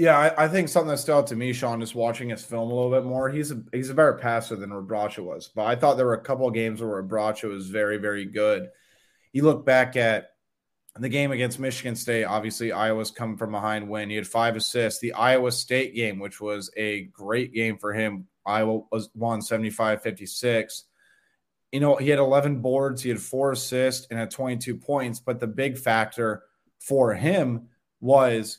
Yeah, 0.02 0.18
I, 0.18 0.46
I, 0.46 0.48
think 0.48 0.68
something 0.68 0.88
that 0.88 0.98
stood 0.98 1.16
out 1.16 1.28
to 1.28 1.36
me, 1.36 1.52
Sean, 1.52 1.80
is 1.80 1.94
watching 1.94 2.30
his 2.30 2.44
film 2.44 2.72
a 2.72 2.74
little 2.74 2.90
bit 2.90 3.04
more. 3.04 3.30
He's 3.30 3.52
a 3.52 3.62
he's 3.72 3.88
a 3.88 3.94
better 3.94 4.14
passer 4.14 4.56
than 4.56 4.70
Rebraca 4.70 5.22
was, 5.22 5.46
but 5.54 5.64
I 5.64 5.76
thought 5.76 5.96
there 5.96 6.06
were 6.06 6.14
a 6.14 6.20
couple 6.20 6.48
of 6.48 6.54
games 6.54 6.82
where 6.82 7.00
Rebraca 7.00 7.48
was 7.48 7.68
very 7.68 7.98
very 7.98 8.24
good. 8.24 8.68
You 9.32 9.44
look 9.44 9.64
back 9.64 9.94
at 9.94 10.30
the 10.98 11.08
game 11.08 11.30
against 11.30 11.60
Michigan 11.60 11.94
State. 11.94 12.24
Obviously, 12.24 12.72
Iowa's 12.72 13.12
come 13.12 13.36
from 13.36 13.52
behind 13.52 13.88
win. 13.88 14.10
He 14.10 14.16
had 14.16 14.26
five 14.26 14.56
assists. 14.56 14.98
The 14.98 15.12
Iowa 15.12 15.52
State 15.52 15.94
game, 15.94 16.18
which 16.18 16.40
was 16.40 16.68
a 16.76 17.02
great 17.12 17.54
game 17.54 17.78
for 17.78 17.92
him, 17.92 18.26
Iowa 18.44 18.80
was 18.90 19.08
won 19.14 19.38
75-56. 19.38 20.82
You 21.70 21.78
know, 21.78 21.94
he 21.94 22.08
had 22.08 22.18
11 22.18 22.60
boards, 22.60 23.02
he 23.02 23.08
had 23.08 23.20
four 23.20 23.52
assists, 23.52 24.08
and 24.10 24.18
had 24.18 24.32
22 24.32 24.78
points. 24.78 25.20
But 25.20 25.38
the 25.38 25.46
big 25.46 25.78
factor 25.78 26.42
for 26.80 27.14
him 27.14 27.68
was 28.00 28.58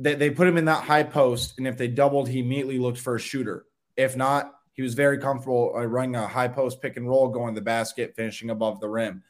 they, 0.00 0.14
they 0.14 0.30
put 0.30 0.48
him 0.48 0.56
in 0.56 0.64
that 0.64 0.84
high 0.84 1.02
post, 1.02 1.54
and 1.58 1.68
if 1.68 1.76
they 1.76 1.88
doubled, 1.88 2.28
he 2.28 2.40
immediately 2.40 2.78
looked 2.78 2.98
for 2.98 3.16
a 3.16 3.20
shooter. 3.20 3.66
If 3.96 4.16
not, 4.16 4.54
he 4.72 4.82
was 4.82 4.94
very 4.94 5.18
comfortable 5.18 5.74
uh, 5.76 5.84
running 5.84 6.16
a 6.16 6.26
high 6.26 6.48
post 6.48 6.80
pick 6.80 6.96
and 6.96 7.08
roll, 7.08 7.28
going 7.28 7.54
to 7.54 7.60
the 7.60 7.64
basket, 7.64 8.14
finishing 8.16 8.48
above 8.50 8.80
the 8.80 8.88
rim. 8.88 9.22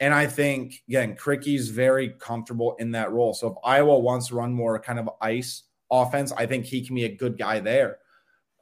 And 0.00 0.12
I 0.12 0.26
think 0.26 0.82
again, 0.88 1.16
Krikke's 1.16 1.68
very 1.68 2.10
comfortable 2.10 2.76
in 2.78 2.90
that 2.92 3.12
role. 3.12 3.32
So 3.32 3.48
if 3.48 3.54
Iowa 3.64 3.98
wants 3.98 4.28
to 4.28 4.34
run 4.34 4.52
more 4.52 4.78
kind 4.78 4.98
of 4.98 5.08
ice 5.20 5.62
offense, 5.90 6.32
I 6.32 6.46
think 6.46 6.66
he 6.66 6.84
can 6.84 6.94
be 6.96 7.04
a 7.04 7.16
good 7.16 7.38
guy 7.38 7.60
there. 7.60 7.98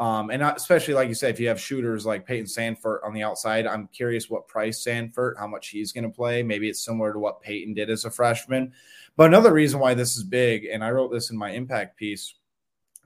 Um, 0.02 0.30
and 0.30 0.42
especially 0.42 0.94
like 0.94 1.06
you 1.06 1.14
said, 1.14 1.30
if 1.30 1.38
you 1.38 1.47
have 1.47 1.61
shooters 1.61 2.04
like 2.04 2.26
Payton 2.26 2.47
Sandfort 2.47 3.04
on 3.04 3.14
the 3.14 3.23
outside, 3.23 3.68
I'm 3.68 3.87
curious 3.87 4.28
what 4.28 4.49
Pryce 4.49 4.85
Sandfort, 4.85 5.38
how 5.38 5.47
much 5.47 5.68
he's 5.68 5.92
going 5.92 6.02
to 6.02 6.11
play. 6.11 6.42
Maybe 6.42 6.68
it's 6.68 6.85
similar 6.85 7.12
to 7.12 7.21
what 7.21 7.40
Payton 7.40 7.75
did 7.75 7.88
as 7.88 8.04
a 8.04 8.11
freshman. 8.11 8.73
But 9.16 9.28
another 9.28 9.52
reason 9.52 9.78
why 9.78 9.94
this 9.94 10.16
is 10.16 10.25
big, 10.25 10.64
and 10.64 10.82
I 10.82 10.90
wrote 10.90 11.12
this 11.12 11.30
in 11.30 11.37
my 11.37 11.50
impact 11.50 11.97
piece, 11.97 12.35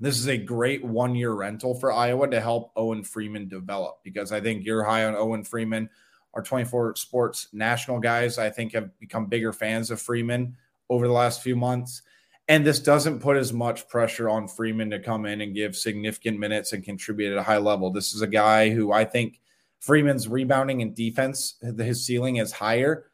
this 0.01 0.19
is 0.19 0.27
a 0.27 0.39
great 0.39 0.83
one 0.83 1.15
year 1.15 1.33
rental 1.33 1.75
for 1.75 1.93
Iowa 1.93 2.31
to 2.31 2.41
help 2.41 2.73
Owen 2.77 3.05
Freeman 3.05 3.47
develop 3.47 3.99
because 4.03 4.33
I 4.33 4.41
think 4.41 4.65
you're 4.65 4.83
high 4.83 5.05
on 5.05 5.15
Owen 5.15 5.45
Freeman. 5.45 5.91
Our 6.33 6.43
24 6.43 6.97
Sports 6.97 7.49
national 7.53 8.01
guys, 8.01 8.39
I 8.39 8.49
think, 8.49 8.73
have 8.73 8.99
become 8.99 9.27
bigger 9.27 9.53
fans 9.53 9.91
of 9.91 10.01
Freeman 10.01 10.57
over 10.89 11.07
the 11.07 11.13
last 11.13 11.43
few 11.43 11.57
months. 11.57 12.01
And 12.49 12.65
this 12.65 12.79
doesn't 12.79 13.21
put 13.21 13.37
as 13.37 13.53
much 13.53 13.89
pressure 13.89 14.29
on 14.29 14.47
Freeman 14.47 14.91
to 14.91 15.01
come 15.01 15.27
in 15.27 15.41
and 15.41 15.55
give 15.55 15.75
significant 15.75 16.39
minutes 16.39 16.73
and 16.73 16.85
contribute 16.85 17.33
at 17.33 17.39
a 17.39 17.43
high 17.43 17.59
level. 17.59 17.91
This 17.91 18.15
is 18.15 18.23
a 18.23 18.29
guy 18.29 18.71
who 18.71 18.93
I 18.93 19.05
think 19.05 19.41
Freeman's 19.81 20.29
rebounding 20.29 20.81
and 20.81 20.95
defense, 20.95 21.57
his 21.61 22.05
ceiling 22.05 22.37
is 22.37 22.53
higher 22.53 23.07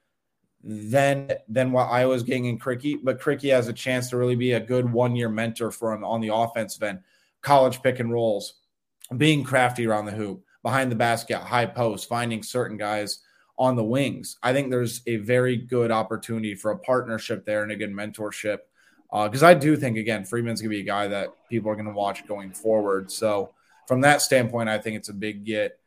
than 0.62 1.32
than 1.48 1.72
what 1.72 1.90
Iowa's 1.90 2.22
getting 2.22 2.44
in 2.44 2.58
Krikke. 2.58 3.00
But 3.02 3.20
Krikke 3.20 3.52
has 3.52 3.68
a 3.68 3.72
chance 3.72 4.10
to 4.10 4.16
really 4.16 4.36
be 4.36 4.52
a 4.52 4.60
good 4.60 4.90
one 4.90 5.16
year 5.16 5.28
mentor 5.28 5.70
for 5.70 5.92
him 5.92 6.04
on 6.04 6.20
the 6.20 6.32
offensive 6.32 6.82
end, 6.82 7.00
college 7.40 7.82
pick 7.82 8.00
and 8.00 8.12
rolls, 8.12 8.54
being 9.16 9.44
crafty 9.44 9.86
around 9.86 10.06
the 10.06 10.12
hoop, 10.12 10.44
behind 10.62 10.90
the 10.90 10.96
basket, 10.96 11.38
high 11.38 11.66
post, 11.66 12.08
finding 12.08 12.42
certain 12.42 12.76
guys 12.76 13.20
on 13.58 13.76
the 13.76 13.84
wings. 13.84 14.38
I 14.42 14.52
think 14.52 14.70
there's 14.70 15.02
a 15.06 15.16
very 15.16 15.56
good 15.56 15.90
opportunity 15.90 16.54
for 16.54 16.70
a 16.70 16.78
partnership 16.78 17.44
there 17.44 17.62
and 17.62 17.72
a 17.72 17.76
good 17.76 17.92
mentorship. 17.92 18.58
Because 19.12 19.42
uh, 19.42 19.48
I 19.48 19.54
do 19.54 19.76
think 19.76 19.98
again, 19.98 20.24
Freeman's 20.24 20.60
gonna 20.60 20.70
be 20.70 20.80
a 20.80 20.84
guy 20.84 21.08
that 21.08 21.34
people 21.48 21.70
are 21.70 21.76
gonna 21.76 21.92
watch 21.92 22.26
going 22.26 22.52
forward. 22.52 23.10
So 23.10 23.50
from 23.86 24.00
that 24.00 24.22
standpoint, 24.22 24.68
I 24.68 24.78
think 24.78 24.96
it's 24.96 25.10
a 25.10 25.14
big 25.14 25.44
get. 25.44 25.78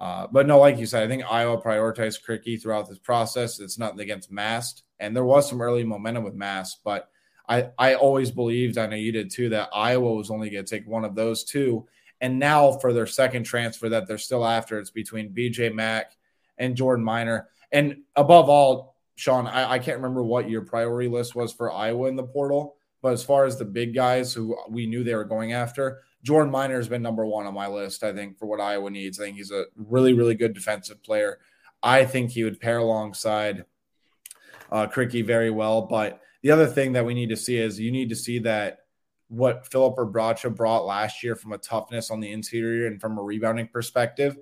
Uh, 0.00 0.26
but 0.26 0.48
no, 0.48 0.58
like 0.58 0.78
you 0.78 0.86
said, 0.86 1.04
I 1.04 1.08
think 1.08 1.22
Iowa 1.30 1.62
prioritized 1.62 2.24
Krikke 2.26 2.60
throughout 2.60 2.88
this 2.88 2.98
process. 2.98 3.60
It's 3.60 3.78
nothing 3.78 4.00
against 4.00 4.32
Mast, 4.32 4.82
and 4.98 5.14
there 5.14 5.24
was 5.24 5.48
some 5.48 5.62
early 5.62 5.84
momentum 5.84 6.24
with 6.24 6.34
Mast, 6.34 6.80
but 6.84 7.08
I 7.48 7.70
I 7.78 7.94
always 7.94 8.30
believed, 8.30 8.78
I 8.78 8.86
know 8.86 8.96
you 8.96 9.12
did 9.12 9.30
too, 9.30 9.50
that 9.50 9.70
Iowa 9.72 10.14
was 10.14 10.30
only 10.30 10.50
going 10.50 10.64
to 10.64 10.76
take 10.76 10.86
one 10.86 11.04
of 11.04 11.14
those 11.14 11.44
two. 11.44 11.86
And 12.20 12.38
now 12.38 12.72
for 12.72 12.92
their 12.92 13.06
second 13.06 13.44
transfer 13.44 13.88
that 13.88 14.06
they're 14.06 14.16
still 14.16 14.46
after, 14.46 14.78
it's 14.78 14.90
between 14.90 15.34
BJ 15.34 15.74
Mack 15.74 16.12
and 16.56 16.76
Jordan 16.76 17.04
Minor. 17.04 17.48
And 17.72 18.02
above 18.14 18.48
all, 18.48 18.91
Sean, 19.22 19.46
I, 19.46 19.74
I 19.74 19.78
can't 19.78 19.98
remember 19.98 20.24
what 20.24 20.50
your 20.50 20.62
priority 20.62 21.08
list 21.08 21.36
was 21.36 21.52
for 21.52 21.72
Iowa 21.72 22.08
in 22.08 22.16
the 22.16 22.24
portal, 22.24 22.74
but 23.02 23.12
as 23.12 23.22
far 23.22 23.44
as 23.44 23.56
the 23.56 23.64
big 23.64 23.94
guys 23.94 24.34
who 24.34 24.56
we 24.68 24.84
knew 24.84 25.04
they 25.04 25.14
were 25.14 25.22
going 25.22 25.52
after, 25.52 26.00
Jordan 26.24 26.50
Minor 26.50 26.74
has 26.74 26.88
been 26.88 27.02
number 27.02 27.24
one 27.24 27.46
on 27.46 27.54
my 27.54 27.68
list, 27.68 28.02
I 28.02 28.12
think, 28.12 28.36
for 28.36 28.46
what 28.46 28.60
Iowa 28.60 28.90
needs. 28.90 29.20
I 29.20 29.26
think 29.26 29.36
he's 29.36 29.52
a 29.52 29.66
really, 29.76 30.12
really 30.12 30.34
good 30.34 30.54
defensive 30.54 31.04
player. 31.04 31.38
I 31.84 32.04
think 32.04 32.32
he 32.32 32.42
would 32.42 32.58
pair 32.58 32.78
alongside 32.78 33.64
uh, 34.72 34.88
Krikke 34.88 35.24
very 35.24 35.50
well. 35.50 35.82
But 35.82 36.20
the 36.42 36.50
other 36.50 36.66
thing 36.66 36.94
that 36.94 37.06
we 37.06 37.14
need 37.14 37.28
to 37.28 37.36
see 37.36 37.58
is 37.58 37.78
you 37.78 37.92
need 37.92 38.08
to 38.08 38.16
see 38.16 38.40
that 38.40 38.78
what 39.28 39.68
Filip 39.70 39.98
Rebraca 39.98 40.52
brought 40.52 40.84
last 40.84 41.22
year 41.22 41.36
from 41.36 41.52
a 41.52 41.58
toughness 41.58 42.10
on 42.10 42.18
the 42.18 42.32
interior 42.32 42.88
and 42.88 43.00
from 43.00 43.18
a 43.18 43.22
rebounding 43.22 43.68
perspective. 43.68 44.36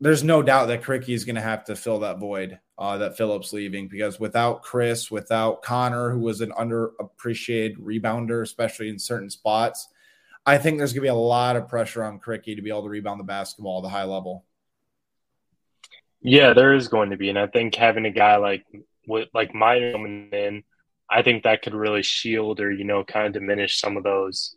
There's 0.00 0.24
no 0.24 0.42
doubt 0.42 0.66
that 0.66 0.82
Krikke 0.82 1.14
is 1.14 1.24
going 1.24 1.36
to 1.36 1.40
have 1.40 1.66
to 1.66 1.76
fill 1.76 2.00
that 2.00 2.18
void 2.18 2.58
uh, 2.80 2.98
that 2.98 3.16
Filip's 3.16 3.52
leaving 3.52 3.86
because 3.86 4.18
without 4.18 4.62
Chris, 4.62 5.10
without 5.10 5.62
Connor, 5.62 6.10
who 6.10 6.18
was 6.18 6.40
an 6.40 6.50
underappreciated 6.58 7.76
rebounder, 7.76 8.42
especially 8.42 8.88
in 8.88 8.98
certain 8.98 9.30
spots– 9.30 9.88
I 10.46 10.58
think 10.58 10.78
there's 10.78 10.92
going 10.92 11.02
to 11.02 11.06
be 11.06 11.08
a 11.08 11.14
lot 11.14 11.56
of 11.56 11.68
pressure 11.68 12.02
on 12.02 12.18
Krikke 12.18 12.56
to 12.56 12.62
be 12.62 12.70
able 12.70 12.82
to 12.82 12.88
rebound 12.88 13.20
the 13.20 13.24
basketball 13.24 13.78
at 13.78 13.82
the 13.82 13.88
high 13.88 14.04
level. 14.04 14.44
Yeah, 16.22 16.52
there 16.52 16.74
is 16.74 16.88
going 16.88 17.10
to 17.10 17.16
be, 17.16 17.28
and 17.28 17.38
I 17.38 17.46
think 17.46 17.74
having 17.74 18.04
a 18.04 18.10
guy 18.10 18.36
like 18.36 18.64
like 19.32 19.54
Minor 19.54 19.92
coming 19.92 20.28
in, 20.32 20.64
I 21.08 21.22
think 21.22 21.42
that 21.42 21.62
could 21.62 21.74
really 21.74 22.02
shield 22.02 22.60
or 22.60 22.70
you 22.70 22.84
know 22.84 23.04
kind 23.04 23.26
of 23.26 23.32
diminish 23.32 23.80
some 23.80 23.96
of 23.96 24.02
those 24.02 24.54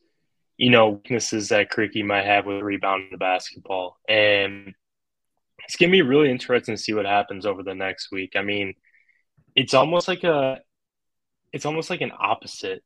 you 0.58 0.70
know 0.70 0.90
weaknesses 0.90 1.50
that 1.50 1.72
Krikke 1.72 2.04
might 2.04 2.26
have 2.26 2.46
with 2.46 2.62
rebounding 2.62 3.10
the 3.12 3.18
basketball, 3.18 3.98
and 4.10 4.74
it's 5.66 5.76
gonna 5.76 5.92
be 5.92 6.02
really 6.02 6.30
interesting 6.30 6.76
to 6.76 6.82
see 6.82 6.94
what 6.94 7.06
happens 7.06 7.46
over 7.46 7.64
the 7.64 7.76
next 7.76 8.12
week. 8.12 8.34
I 8.36 8.42
mean, 8.42 8.76
it's 9.56 9.74
almost 9.74 10.08
like 10.08 10.24
a, 10.24 10.60
it's 11.52 11.66
almost 11.66 11.90
like 11.90 12.02
an 12.02 12.12
opposite, 12.18 12.84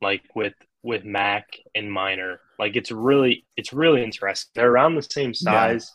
like 0.00 0.22
with 0.34 0.54
with 0.82 1.04
Mack 1.04 1.46
and 1.74 1.92
Minor. 1.92 2.40
Like 2.58 2.76
it's 2.76 2.90
really 2.90 3.46
it's 3.56 3.72
really 3.72 4.02
interesting. 4.02 4.50
They're 4.54 4.70
around 4.70 4.94
the 4.94 5.02
same 5.02 5.34
size. 5.34 5.92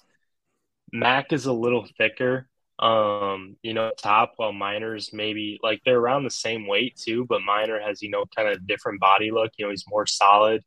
Yeah. 0.94 1.00
Mack 1.00 1.34
is 1.34 1.46
a 1.46 1.54
little 1.54 1.88
thicker, 1.98 2.48
um, 2.80 3.58
you 3.64 3.74
know, 3.74 3.92
top 3.98 4.34
while 4.38 4.54
Minor's 4.54 5.12
maybe 5.14 5.60
like 5.64 5.82
they're 5.86 6.00
around 6.00 6.24
the 6.24 6.30
same 6.30 6.68
weight 6.68 6.98
too, 6.98 7.26
but 7.28 7.42
Minor 7.42 7.80
has, 7.80 8.02
you 8.02 8.10
know, 8.10 8.26
kind 8.36 8.48
of 8.50 8.68
different 8.68 9.00
body 9.00 9.32
look. 9.32 9.52
You 9.58 9.66
know, 9.66 9.72
he's 9.72 9.86
more 9.90 10.06
solid 10.06 10.64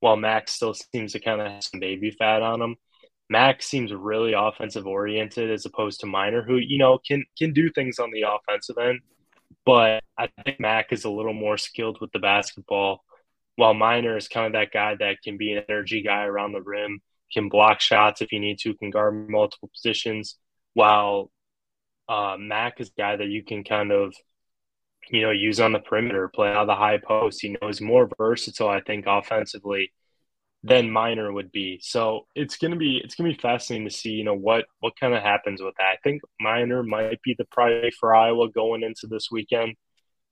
while 0.00 0.16
Mack 0.16 0.48
still 0.48 0.74
seems 0.74 1.12
to 1.12 1.20
kind 1.20 1.40
of 1.40 1.48
have 1.48 1.64
some 1.64 1.80
baby 1.80 2.10
fat 2.10 2.42
on 2.42 2.60
him. 2.60 2.76
Mack 3.28 3.62
seems 3.62 3.92
really 3.92 4.34
offensive 4.34 4.86
oriented 4.86 5.50
as 5.50 5.66
opposed 5.66 6.00
to 6.00 6.06
Minor, 6.06 6.42
who, 6.42 6.56
you 6.56 6.78
know, 6.78 6.98
can 6.98 7.24
can 7.36 7.52
do 7.52 7.70
things 7.70 7.98
on 7.98 8.10
the 8.12 8.22
offensive 8.22 8.78
end. 8.78 9.00
But 9.64 10.02
I 10.16 10.28
think 10.44 10.60
Mack 10.60 10.92
is 10.92 11.04
a 11.04 11.10
little 11.10 11.32
more 11.32 11.58
skilled 11.58 12.00
with 12.00 12.12
the 12.12 12.20
basketball 12.20 13.04
while 13.56 13.74
Minor 13.74 14.16
is 14.16 14.28
kind 14.28 14.46
of 14.46 14.52
that 14.52 14.70
guy 14.70 14.94
that 14.96 15.22
can 15.24 15.36
be 15.36 15.52
an 15.52 15.64
energy 15.68 16.02
guy 16.02 16.24
around 16.24 16.52
the 16.52 16.62
rim, 16.62 17.00
can 17.32 17.48
block 17.48 17.80
shots 17.80 18.20
if 18.20 18.30
you 18.30 18.38
need 18.38 18.58
to, 18.60 18.74
can 18.74 18.90
guard 18.90 19.28
multiple 19.28 19.70
positions, 19.74 20.36
while 20.74 21.30
uh, 22.08 22.36
Mack 22.38 22.80
is 22.80 22.88
a 22.90 23.00
guy 23.00 23.16
that 23.16 23.28
you 23.28 23.42
can 23.42 23.64
kind 23.64 23.90
of, 23.90 24.14
you 25.10 25.22
know, 25.22 25.30
use 25.30 25.58
on 25.58 25.72
the 25.72 25.78
perimeter, 25.80 26.28
play 26.28 26.50
out 26.50 26.62
of 26.62 26.66
the 26.66 26.74
high 26.74 26.98
post. 26.98 27.42
You 27.42 27.56
know, 27.60 27.68
is 27.68 27.80
more 27.80 28.08
versatile, 28.18 28.68
I 28.68 28.80
think, 28.82 29.06
offensively 29.08 29.90
than 30.66 30.90
Minor 30.90 31.32
would 31.32 31.52
be. 31.52 31.78
So 31.82 32.26
it's 32.34 32.56
gonna 32.56 32.76
be 32.76 33.00
it's 33.02 33.14
gonna 33.14 33.30
be 33.30 33.38
fascinating 33.38 33.88
to 33.88 33.94
see, 33.94 34.10
you 34.10 34.24
know, 34.24 34.34
what 34.34 34.66
what 34.80 34.98
kind 34.98 35.14
of 35.14 35.22
happens 35.22 35.62
with 35.62 35.74
that. 35.78 35.84
I 35.84 35.96
think 36.02 36.22
Minor 36.40 36.82
might 36.82 37.22
be 37.22 37.34
the 37.38 37.44
priority 37.46 37.90
for 37.98 38.14
Iowa 38.14 38.50
going 38.50 38.82
into 38.82 39.06
this 39.06 39.30
weekend 39.30 39.76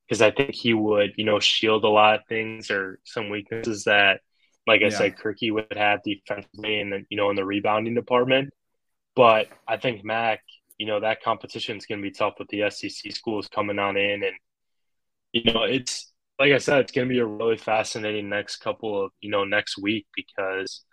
because 0.06 0.20
I 0.20 0.32
think 0.32 0.54
he 0.54 0.74
would, 0.74 1.12
you 1.16 1.24
know, 1.24 1.38
shield 1.40 1.84
a 1.84 1.88
lot 1.88 2.16
of 2.16 2.26
things 2.28 2.70
or 2.70 2.98
some 3.04 3.30
weaknesses 3.30 3.84
that, 3.84 4.20
like 4.66 4.82
I 4.82 4.86
yeah. 4.86 4.98
said, 4.98 5.16
Krikke 5.16 5.52
would 5.52 5.76
have 5.76 6.02
defensively 6.02 6.80
and 6.80 7.06
you 7.10 7.16
know 7.16 7.30
in 7.30 7.36
the 7.36 7.44
rebounding 7.44 7.94
department. 7.94 8.52
But 9.14 9.48
I 9.68 9.76
think 9.76 10.04
Mack, 10.04 10.40
you 10.78 10.86
know, 10.86 11.00
that 11.00 11.22
competition 11.22 11.76
is 11.76 11.86
going 11.86 12.00
to 12.00 12.02
be 12.02 12.10
tough 12.10 12.34
with 12.40 12.48
the 12.48 12.68
SEC 12.70 13.12
schools 13.12 13.46
coming 13.46 13.78
on 13.78 13.96
in, 13.96 14.24
and 14.24 14.34
you 15.32 15.52
know, 15.52 15.62
it's 15.62 16.12
like 16.38 16.52
I 16.52 16.58
said, 16.58 16.80
it's 16.80 16.92
going 16.92 17.08
to 17.08 17.12
be 17.12 17.20
a 17.20 17.26
really 17.26 17.56
fascinating 17.56 18.28
next 18.28 18.56
couple 18.56 19.04
of 19.04 19.12
you 19.20 19.30
know 19.30 19.44
next 19.44 19.78
week 19.78 20.06
because 20.14 20.84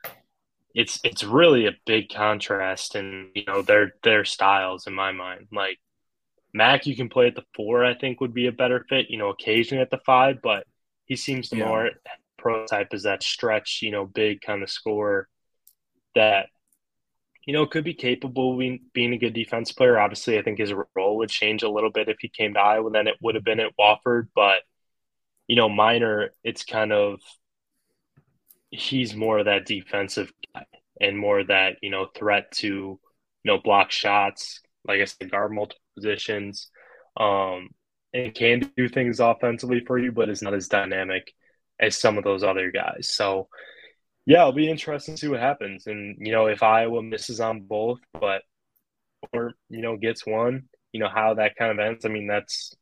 it's 0.74 1.00
it's 1.03 1.24
really 1.24 1.67
a 1.67 1.75
big 1.86 2.10
contrast 2.10 2.95
and 2.95 3.29
you 3.36 3.43
know 3.45 3.62
their 3.62 3.93
their 4.03 4.24
styles 4.24 4.88
in 4.88 4.93
my 4.93 5.12
mind 5.12 5.48
like 5.51 5.79
Mack, 6.53 6.86
you 6.86 6.95
can 6.95 7.10
play 7.10 7.27
at 7.27 7.36
the 7.36 7.45
four, 7.55 7.86
I 7.86 7.93
think 7.93 8.19
would 8.19 8.33
be 8.33 8.48
a 8.48 8.51
better 8.51 8.86
fit, 8.89 9.10
you 9.10 9.17
know, 9.17 9.29
occasionally 9.29 9.81
at 9.81 9.89
the 9.89 10.01
five, 10.05 10.41
but 10.41 10.65
he 11.05 11.15
seems 11.15 11.50
to 11.50 11.57
yeah. 11.57 11.67
more 11.67 11.89
prototype 12.38 12.89
as 12.93 13.03
that 13.03 13.24
stretch, 13.24 13.79
you 13.81 13.91
know, 13.91 14.05
big 14.05 14.41
kind 14.41 14.62
of 14.62 14.69
scorer 14.69 15.27
that, 16.15 16.48
you 17.45 17.53
know, 17.53 17.65
could 17.65 17.83
be 17.83 17.93
capable 17.93 18.53
of 18.53 18.60
being, 18.60 18.79
being 18.93 19.13
a 19.13 19.17
good 19.17 19.33
defense 19.33 19.71
player. 19.71 19.98
Obviously, 19.98 20.38
I 20.38 20.41
think 20.41 20.60
his 20.60 20.74
role 20.95 21.17
would 21.17 21.29
change 21.29 21.63
a 21.63 21.69
little 21.69 21.89
bit 21.89 22.10
if 22.10 22.17
he 22.19 22.27
came 22.27 22.53
to 22.55 22.60
Iowa 22.60 22.91
than 22.91 23.07
it 23.07 23.15
would 23.21 23.36
have 23.36 23.45
been 23.45 23.60
at 23.60 23.77
Wofford, 23.79 24.27
but, 24.36 24.60
you 25.51 25.58
know, 25.58 25.67
Minor, 25.67 26.34
it's 26.46 26.63
kind 26.63 26.93
of, 26.93 27.20
he's 28.70 29.13
more 29.13 29.39
of 29.39 29.46
that 29.48 29.65
defensive 29.65 30.31
guy 30.55 30.63
and 31.01 31.20
more 31.20 31.43
that, 31.43 31.75
you 31.81 31.89
know, 31.89 32.08
threat 32.15 32.50
to, 32.51 32.67
you 32.67 33.00
know, 33.43 33.58
block 33.58 33.91
shots, 33.91 34.62
like 34.88 35.01
I 35.01 35.03
said, 35.03 35.29
guard 35.29 35.51
multiple 35.51 35.81
positions, 35.93 36.70
um, 37.17 37.67
and 38.13 38.34
can 38.34 38.72
do 38.77 38.88
things 38.88 39.20
offensively 39.20 39.84
for 39.86 40.00
you, 40.00 40.13
but 40.13 40.29
is 40.29 40.41
not 40.41 40.53
as 40.53 40.70
dynamic 40.70 41.34
as 41.81 41.98
some 41.98 42.17
of 42.17 42.24
those 42.24 42.46
other 42.46 42.72
guys. 42.72 43.10
So, 43.13 43.50
yeah, 44.25 44.39
it'll 44.39 44.53
be 44.53 44.72
interesting 44.72 45.15
to 45.15 45.20
see 45.20 45.27
what 45.27 45.41
happens. 45.41 45.86
And 45.86 46.15
you 46.25 46.31
know, 46.31 46.46
if 46.46 46.63
Iowa 46.63 47.03
misses 47.03 47.41
on 47.41 47.63
both, 47.63 48.00
but 48.13 48.43
or 49.34 49.55
you 49.67 49.81
know 49.81 49.98
gets 49.98 50.25
one, 50.25 50.70
you 50.93 51.01
know 51.01 51.10
how 51.13 51.34
that 51.34 51.58
kind 51.58 51.74
of 51.74 51.86
ends. 51.86 52.05
I 52.05 52.10
mean, 52.10 52.27
that's 52.27 52.74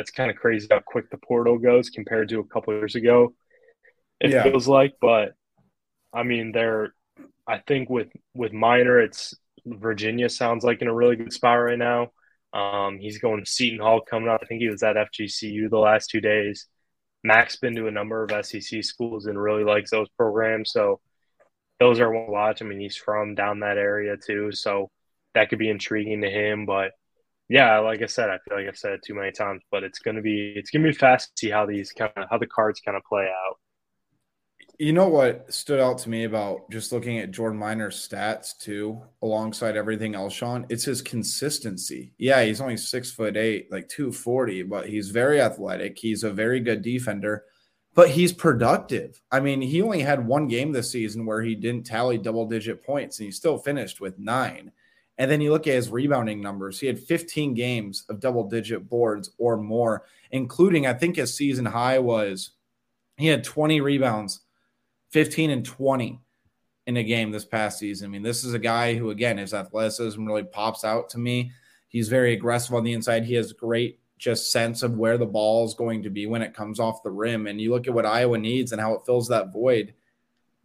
that's 0.00 0.10
kind 0.10 0.30
of 0.30 0.36
crazy 0.38 0.66
how 0.70 0.80
quick 0.80 1.10
the 1.10 1.18
portal 1.18 1.58
goes 1.58 1.90
compared 1.90 2.30
to 2.30 2.40
a 2.40 2.44
couple 2.44 2.72
years 2.72 2.94
ago. 2.94 3.34
It 4.18 4.30
yeah. 4.30 4.42
feels 4.42 4.66
like, 4.66 4.94
but 4.98 5.34
I 6.10 6.22
mean, 6.22 6.52
they're. 6.52 6.94
I 7.46 7.58
think 7.58 7.90
with 7.90 8.08
with 8.32 8.54
Minor, 8.54 8.98
it's 8.98 9.34
Virginia 9.66 10.30
sounds 10.30 10.64
like 10.64 10.80
in 10.80 10.88
a 10.88 10.94
really 10.94 11.16
good 11.16 11.34
spot 11.34 11.56
right 11.56 11.78
now. 11.78 12.12
Um, 12.54 12.98
he's 12.98 13.18
going 13.18 13.44
to 13.44 13.50
Seton 13.50 13.78
Hall 13.78 14.00
coming 14.00 14.30
up. 14.30 14.40
I 14.42 14.46
think 14.46 14.62
he 14.62 14.70
was 14.70 14.82
at 14.82 14.96
FGCU 14.96 15.68
the 15.68 15.78
last 15.78 16.08
two 16.08 16.22
days. 16.22 16.66
Mack's 17.22 17.56
been 17.56 17.76
to 17.76 17.86
a 17.86 17.90
number 17.92 18.24
of 18.24 18.46
SEC 18.46 18.82
schools 18.82 19.26
and 19.26 19.40
really 19.40 19.64
likes 19.64 19.90
those 19.90 20.08
programs. 20.16 20.72
So 20.72 21.00
those 21.78 22.00
are 22.00 22.10
one 22.10 22.30
watch. 22.30 22.62
I 22.62 22.64
mean, 22.64 22.80
he's 22.80 22.96
from 22.96 23.34
down 23.34 23.60
that 23.60 23.76
area 23.76 24.16
too, 24.16 24.50
so 24.52 24.90
that 25.34 25.50
could 25.50 25.58
be 25.58 25.68
intriguing 25.68 26.22
to 26.22 26.30
him. 26.30 26.64
But 26.64 26.92
yeah, 27.50 27.80
like 27.80 28.00
I 28.00 28.06
said, 28.06 28.30
I 28.30 28.38
feel 28.38 28.56
like 28.56 28.68
I've 28.68 28.78
said 28.78 28.92
it 28.92 29.02
too 29.04 29.14
many 29.14 29.32
times, 29.32 29.62
but 29.72 29.82
it's 29.82 29.98
gonna 29.98 30.22
be 30.22 30.52
it's 30.54 30.70
gonna 30.70 30.86
be 30.86 30.94
fast 30.94 31.34
to 31.34 31.40
see 31.46 31.50
how 31.50 31.66
these 31.66 31.90
kind 31.90 32.12
of 32.16 32.28
how 32.30 32.38
the 32.38 32.46
cards 32.46 32.80
kind 32.80 32.96
of 32.96 33.02
play 33.02 33.24
out. 33.24 33.56
You 34.78 34.92
know 34.92 35.08
what 35.08 35.52
stood 35.52 35.80
out 35.80 35.98
to 35.98 36.08
me 36.08 36.24
about 36.24 36.70
just 36.70 36.92
looking 36.92 37.18
at 37.18 37.32
Jordan 37.32 37.58
Minor's 37.58 38.08
stats 38.08 38.56
too, 38.56 39.02
alongside 39.20 39.76
everything 39.76 40.14
else, 40.14 40.32
Sean? 40.32 40.64
It's 40.68 40.84
his 40.84 41.02
consistency. 41.02 42.14
Yeah, 42.18 42.40
he's 42.44 42.60
only 42.60 42.76
six 42.76 43.10
foot 43.10 43.36
eight, 43.36 43.70
like 43.72 43.88
240, 43.88 44.62
but 44.62 44.88
he's 44.88 45.10
very 45.10 45.40
athletic. 45.40 45.98
He's 45.98 46.22
a 46.22 46.30
very 46.30 46.60
good 46.60 46.82
defender, 46.82 47.44
but 47.94 48.10
he's 48.10 48.32
productive. 48.32 49.20
I 49.32 49.40
mean, 49.40 49.60
he 49.60 49.82
only 49.82 50.02
had 50.02 50.24
one 50.24 50.46
game 50.46 50.70
this 50.70 50.92
season 50.92 51.26
where 51.26 51.42
he 51.42 51.56
didn't 51.56 51.84
tally 51.84 52.16
double 52.16 52.46
digit 52.46 52.82
points, 52.82 53.18
and 53.18 53.26
he 53.26 53.32
still 53.32 53.58
finished 53.58 54.00
with 54.00 54.20
nine. 54.20 54.70
And 55.20 55.30
then 55.30 55.42
you 55.42 55.52
look 55.52 55.66
at 55.66 55.74
his 55.74 55.90
rebounding 55.90 56.40
numbers. 56.40 56.80
He 56.80 56.86
had 56.86 56.98
15 56.98 57.52
games 57.52 58.06
of 58.08 58.20
double 58.20 58.48
digit 58.48 58.88
boards 58.88 59.30
or 59.36 59.58
more, 59.58 60.06
including, 60.30 60.86
I 60.86 60.94
think 60.94 61.16
his 61.16 61.36
season 61.36 61.66
high 61.66 61.98
was 61.98 62.52
he 63.18 63.26
had 63.26 63.44
20 63.44 63.82
rebounds 63.82 64.40
15 65.10 65.50
and 65.50 65.62
20 65.62 66.22
in 66.86 66.96
a 66.96 67.04
game 67.04 67.32
this 67.32 67.44
past 67.44 67.78
season. 67.78 68.06
I 68.06 68.08
mean, 68.08 68.22
this 68.22 68.44
is 68.44 68.54
a 68.54 68.58
guy 68.58 68.94
who, 68.94 69.10
again, 69.10 69.36
his 69.36 69.52
athleticism 69.52 70.24
really 70.24 70.42
pops 70.42 70.86
out 70.86 71.10
to 71.10 71.18
me. 71.18 71.52
He's 71.88 72.08
very 72.08 72.32
aggressive 72.32 72.74
on 72.74 72.82
the 72.82 72.94
inside. 72.94 73.26
He 73.26 73.34
has 73.34 73.52
great 73.52 74.00
just 74.16 74.50
sense 74.50 74.82
of 74.82 74.96
where 74.96 75.18
the 75.18 75.26
ball 75.26 75.66
is 75.66 75.74
going 75.74 76.02
to 76.04 76.10
be 76.10 76.24
when 76.24 76.40
it 76.40 76.54
comes 76.54 76.80
off 76.80 77.02
the 77.02 77.10
rim. 77.10 77.46
And 77.46 77.60
you 77.60 77.72
look 77.72 77.86
at 77.86 77.92
what 77.92 78.06
Iowa 78.06 78.38
needs 78.38 78.72
and 78.72 78.80
how 78.80 78.94
it 78.94 79.04
fills 79.04 79.28
that 79.28 79.52
void. 79.52 79.92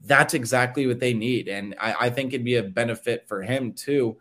That's 0.06 0.34
exactly 0.34 0.88
what 0.88 1.02
they 1.02 1.14
need. 1.14 1.50
And 1.50 1.76
I, 1.78 2.06
I 2.06 2.10
think 2.10 2.32
it'd 2.32 2.46
be 2.46 2.56
a 2.56 2.64
benefit 2.64 3.28
for 3.28 3.42
him 3.42 3.74
too. 3.74 4.16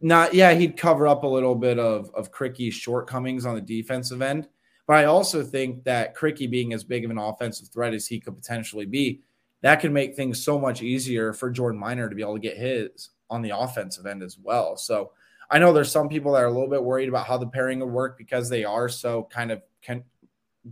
Not, 0.00 0.32
yeah, 0.32 0.52
he'd 0.54 0.76
cover 0.76 1.06
up 1.06 1.24
a 1.24 1.26
little 1.26 1.54
bit 1.54 1.78
of, 1.78 2.10
of 2.14 2.32
Krikke's 2.32 2.74
shortcomings 2.74 3.44
on 3.44 3.54
the 3.54 3.60
defensive 3.60 4.22
end 4.22 4.48
but 4.90 4.96
I 4.96 5.04
also 5.04 5.44
think 5.44 5.84
that 5.84 6.16
Krikke 6.16 6.50
being 6.50 6.72
as 6.72 6.82
big 6.82 7.04
of 7.04 7.12
an 7.12 7.16
offensive 7.16 7.68
threat 7.68 7.94
as 7.94 8.08
he 8.08 8.18
could 8.18 8.34
potentially 8.34 8.86
be, 8.86 9.20
that 9.60 9.76
could 9.76 9.92
make 9.92 10.16
things 10.16 10.42
so 10.42 10.58
much 10.58 10.82
easier 10.82 11.32
for 11.32 11.48
Jordan 11.48 11.78
Minor 11.78 12.08
to 12.08 12.16
be 12.16 12.22
able 12.22 12.34
to 12.34 12.40
get 12.40 12.56
his 12.56 13.10
on 13.30 13.40
the 13.40 13.56
offensive 13.56 14.04
end 14.04 14.20
as 14.20 14.36
well. 14.36 14.76
So 14.76 15.12
I 15.48 15.60
know 15.60 15.72
there's 15.72 15.92
some 15.92 16.08
people 16.08 16.32
that 16.32 16.42
are 16.42 16.46
a 16.46 16.52
little 16.52 16.68
bit 16.68 16.82
worried 16.82 17.08
about 17.08 17.28
how 17.28 17.38
the 17.38 17.46
pairing 17.46 17.78
would 17.78 17.88
work 17.88 18.18
because 18.18 18.48
they 18.48 18.64
are 18.64 18.88
so 18.88 19.28
kind 19.30 19.52
of 19.52 19.62
con- 19.86 20.02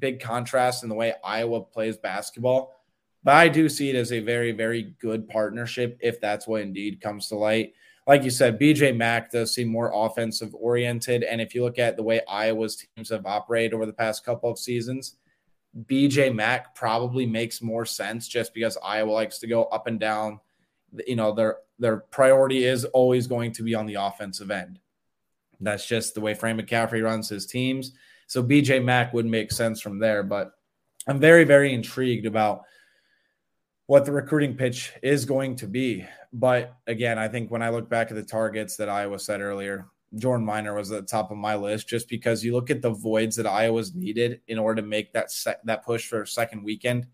big 0.00 0.18
contrast 0.18 0.82
in 0.82 0.88
the 0.88 0.96
way 0.96 1.14
Iowa 1.22 1.60
plays 1.60 1.96
basketball. 1.96 2.74
But 3.22 3.36
I 3.36 3.46
do 3.46 3.68
see 3.68 3.88
it 3.88 3.94
as 3.94 4.10
a 4.10 4.18
very, 4.18 4.50
very 4.50 4.96
good 5.00 5.28
partnership 5.28 5.96
if 6.00 6.20
that's 6.20 6.48
what 6.48 6.62
indeed 6.62 7.00
comes 7.00 7.28
to 7.28 7.36
light 7.36 7.72
like 8.08 8.24
you 8.24 8.30
said, 8.30 8.58
BJ 8.58 8.96
Mack 8.96 9.30
does 9.30 9.54
seem 9.54 9.68
more 9.68 9.92
offensive 9.94 10.54
oriented. 10.54 11.22
And 11.22 11.42
if 11.42 11.54
you 11.54 11.62
look 11.62 11.78
at 11.78 11.94
the 11.96 12.02
way 12.02 12.22
Iowa's 12.26 12.74
teams 12.74 13.10
have 13.10 13.26
operated 13.26 13.74
over 13.74 13.84
the 13.84 13.92
past 13.92 14.24
couple 14.24 14.50
of 14.50 14.58
seasons, 14.58 15.16
BJ 15.84 16.34
Mack 16.34 16.74
probably 16.74 17.26
makes 17.26 17.60
more 17.60 17.84
sense 17.84 18.26
just 18.26 18.54
because 18.54 18.78
Iowa 18.82 19.10
likes 19.10 19.38
to 19.40 19.46
go 19.46 19.64
up 19.64 19.86
and 19.86 20.00
down. 20.00 20.40
You 21.06 21.16
know, 21.16 21.34
their 21.34 21.58
their 21.78 21.98
priority 21.98 22.64
is 22.64 22.86
always 22.86 23.26
going 23.26 23.52
to 23.52 23.62
be 23.62 23.74
on 23.74 23.84
the 23.84 23.96
offensive 23.96 24.50
end. 24.50 24.78
That's 25.60 25.86
just 25.86 26.14
the 26.14 26.22
way 26.22 26.32
Fran 26.32 26.58
McCaffery 26.58 27.04
runs 27.04 27.28
his 27.28 27.44
teams. 27.44 27.92
So 28.26 28.42
BJ 28.42 28.82
Mack 28.82 29.12
would 29.12 29.26
make 29.26 29.52
sense 29.52 29.82
from 29.82 29.98
there. 29.98 30.22
But 30.22 30.52
I'm 31.06 31.20
very, 31.20 31.44
very 31.44 31.74
intrigued 31.74 32.24
about 32.24 32.62
what 33.88 34.04
the 34.04 34.12
recruiting 34.12 34.54
pitch 34.54 34.92
is 35.02 35.24
going 35.24 35.56
to 35.56 35.66
be. 35.66 36.04
But 36.30 36.76
again, 36.86 37.18
I 37.18 37.26
think 37.26 37.50
when 37.50 37.62
I 37.62 37.70
look 37.70 37.88
back 37.88 38.10
at 38.10 38.16
the 38.16 38.22
targets 38.22 38.76
that 38.76 38.90
Iowa 38.90 39.18
said 39.18 39.40
earlier, 39.40 39.86
Jordan 40.14 40.44
Minor 40.44 40.74
was 40.74 40.92
at 40.92 41.00
the 41.00 41.10
top 41.10 41.30
of 41.30 41.38
my 41.38 41.56
list 41.56 41.88
just 41.88 42.06
because 42.06 42.44
you 42.44 42.52
look 42.52 42.68
at 42.68 42.82
the 42.82 42.90
voids 42.90 43.36
that 43.36 43.46
Iowa's 43.46 43.94
needed 43.94 44.42
in 44.46 44.58
order 44.58 44.82
to 44.82 44.86
make 44.86 45.14
that 45.14 45.32
that 45.64 45.86
push 45.86 46.06
for 46.06 46.26
second 46.26 46.64
weekend. 46.64 47.06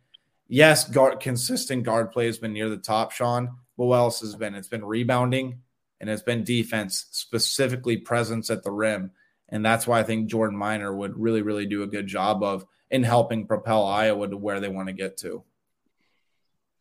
Yes, 0.49 0.89
guard, 0.89 1.21
consistent 1.21 1.85
guard 1.85 2.11
play 2.11 2.27
has 2.27 2.39
been 2.39 2.53
near 2.53 2.69
the 2.69 2.77
top, 2.77 3.13
Sean. 3.13 3.57
But 3.79 3.85
what 3.87 3.99
else 3.99 4.21
has 4.21 4.35
been? 4.35 4.57
It's 4.57 4.69
been 4.69 4.85
rebounding 4.85 5.61
and 6.01 6.11
it's 6.11 6.23
been 6.23 6.43
defense, 6.43 7.07
specifically 7.13 7.99
presence 7.99 8.51
at 8.51 8.65
the 8.65 8.73
rim. 8.73 9.13
And 9.49 9.65
that's 9.65 9.87
why 9.87 10.01
I 10.01 10.03
think 10.03 10.29
Jordan 10.29 10.59
Minor 10.59 10.93
would 10.93 11.17
really, 11.17 11.43
really 11.43 11.67
do 11.67 11.85
a 11.85 11.89
good 11.89 12.09
job 12.09 12.43
of 12.43 12.67
in 12.91 13.05
helping 13.05 13.47
propel 13.47 13.87
Iowa 13.87 14.27
to 14.27 14.37
where 14.37 14.59
they 14.59 14.69
want 14.69 14.89
to 14.89 14.93
get 14.93 15.17
to. 15.19 15.45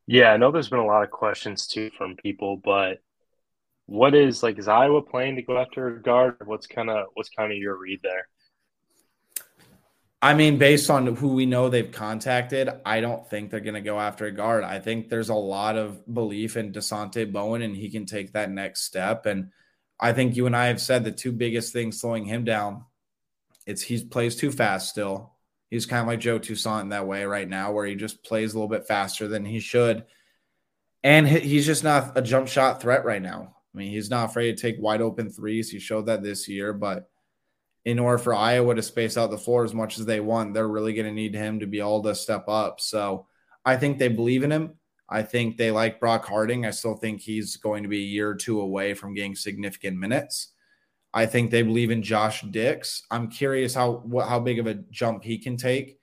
Yeah, 0.07 0.31
I 0.31 0.37
know 0.37 0.51
there's 0.51 0.69
been 0.69 0.79
a 0.79 0.85
lot 0.85 1.03
of 1.03 1.11
questions 1.11 1.67
too 1.67 1.89
from 1.97 2.15
people, 2.15 2.57
but 2.57 3.01
what 3.85 4.15
is 4.15 4.43
like 4.43 4.59
is 4.59 4.67
Iowa 4.67 5.01
playing 5.01 5.35
to 5.37 5.41
go 5.41 5.57
after 5.57 5.87
a 5.87 6.01
guard? 6.01 6.37
What's 6.45 6.67
kind 6.67 6.89
of 6.89 7.07
what's 7.13 7.29
kind 7.29 7.51
of 7.51 7.57
your 7.57 7.77
read 7.77 8.01
there? 8.03 8.27
I 10.21 10.33
mean, 10.35 10.57
based 10.57 10.89
on 10.89 11.17
who 11.17 11.33
we 11.33 11.45
know 11.45 11.67
they've 11.67 11.91
contacted, 11.91 12.69
I 12.85 13.01
don't 13.01 13.29
think 13.29 13.51
they're 13.51 13.59
going 13.59 13.73
to 13.73 13.81
go 13.81 13.99
after 13.99 14.25
a 14.25 14.31
guard. 14.31 14.63
I 14.63 14.79
think 14.79 15.09
there's 15.09 15.27
a 15.27 15.35
lot 15.35 15.75
of 15.75 16.01
belief 16.13 16.55
in 16.55 16.71
Dasonte 16.71 17.29
Bowen 17.29 17.61
and 17.61 17.75
he 17.75 17.89
can 17.89 18.05
take 18.05 18.31
that 18.31 18.49
next 18.49 18.83
step. 18.83 19.25
And 19.25 19.49
I 19.99 20.13
think 20.13 20.37
you 20.37 20.45
and 20.45 20.55
I 20.55 20.67
have 20.67 20.79
said 20.79 21.03
the 21.03 21.11
two 21.11 21.33
biggest 21.33 21.73
things 21.73 21.99
slowing 21.99 22.23
him 22.23 22.45
down, 22.45 22.85
it's 23.65 23.81
he 23.81 24.01
plays 24.05 24.37
too 24.37 24.53
fast 24.53 24.89
still. 24.89 25.32
He's 25.73 25.87
kind 25.87 26.01
of 26.01 26.07
like 26.07 26.19
Joe 26.19 26.37
Toussaint 26.37 26.83
in 26.83 26.89
that 26.89 27.07
way 27.07 27.25
right 27.25 27.49
now, 27.49 27.71
where 27.71 27.87
he 27.87 27.95
just 27.95 28.23
plays 28.23 28.53
a 28.53 28.55
little 28.55 28.69
bit 28.69 28.85
faster 28.85 29.27
than 29.27 29.43
he 29.43 29.59
should. 29.59 30.05
And 31.03 31.27
he's 31.27 31.65
just 31.65 31.83
not 31.83 32.15
a 32.15 32.21
jump 32.21 32.47
shot 32.47 32.79
threat 32.79 33.03
right 33.05 33.21
now. 33.21 33.55
I 33.73 33.77
mean, 33.79 33.89
he's 33.89 34.11
not 34.11 34.29
afraid 34.29 34.55
to 34.55 34.61
take 34.61 34.79
wide 34.79 35.01
open 35.01 35.31
threes. 35.31 35.71
He 35.71 35.79
showed 35.79 36.05
that 36.05 36.21
this 36.21 36.47
year, 36.47 36.73
but 36.73 37.09
in 37.85 37.97
order 37.97 38.19
for 38.19 38.35
Iowa 38.35 38.75
to 38.75 38.83
space 38.83 39.17
out 39.17 39.31
the 39.31 39.37
floor 39.39 39.63
as 39.63 39.73
much 39.73 39.97
as 39.97 40.05
they 40.05 40.19
want, 40.19 40.53
they're 40.53 40.67
really 40.67 40.93
going 40.93 41.07
to 41.07 41.11
need 41.11 41.33
him 41.33 41.59
to 41.59 41.65
be 41.65 41.79
able 41.79 42.03
to 42.03 42.13
step 42.13 42.47
up. 42.47 42.79
So 42.79 43.25
I 43.65 43.75
think 43.75 43.97
they 43.97 44.09
believe 44.09 44.43
in 44.43 44.51
him. 44.51 44.75
I 45.09 45.23
think 45.23 45.57
they 45.57 45.71
like 45.71 45.99
Brock 45.99 46.23
Harding. 46.23 46.67
I 46.67 46.69
still 46.69 46.97
think 46.97 47.19
he's 47.19 47.57
going 47.57 47.81
to 47.81 47.89
be 47.89 48.03
a 48.03 48.07
year 48.07 48.29
or 48.29 48.35
two 48.35 48.61
away 48.61 48.93
from 48.93 49.15
getting 49.15 49.35
significant 49.35 49.97
minutes. 49.97 50.52
I 51.13 51.25
think 51.27 51.51
they 51.51 51.61
believe 51.61 51.91
in 51.91 52.01
Josh 52.01 52.41
Dix. 52.41 53.03
I'm 53.11 53.29
curious 53.29 53.75
how 53.75 54.01
what, 54.05 54.27
how 54.27 54.39
big 54.39 54.59
of 54.59 54.67
a 54.67 54.73
jump 54.73 55.23
he 55.23 55.37
can 55.37 55.57
take. 55.57 55.99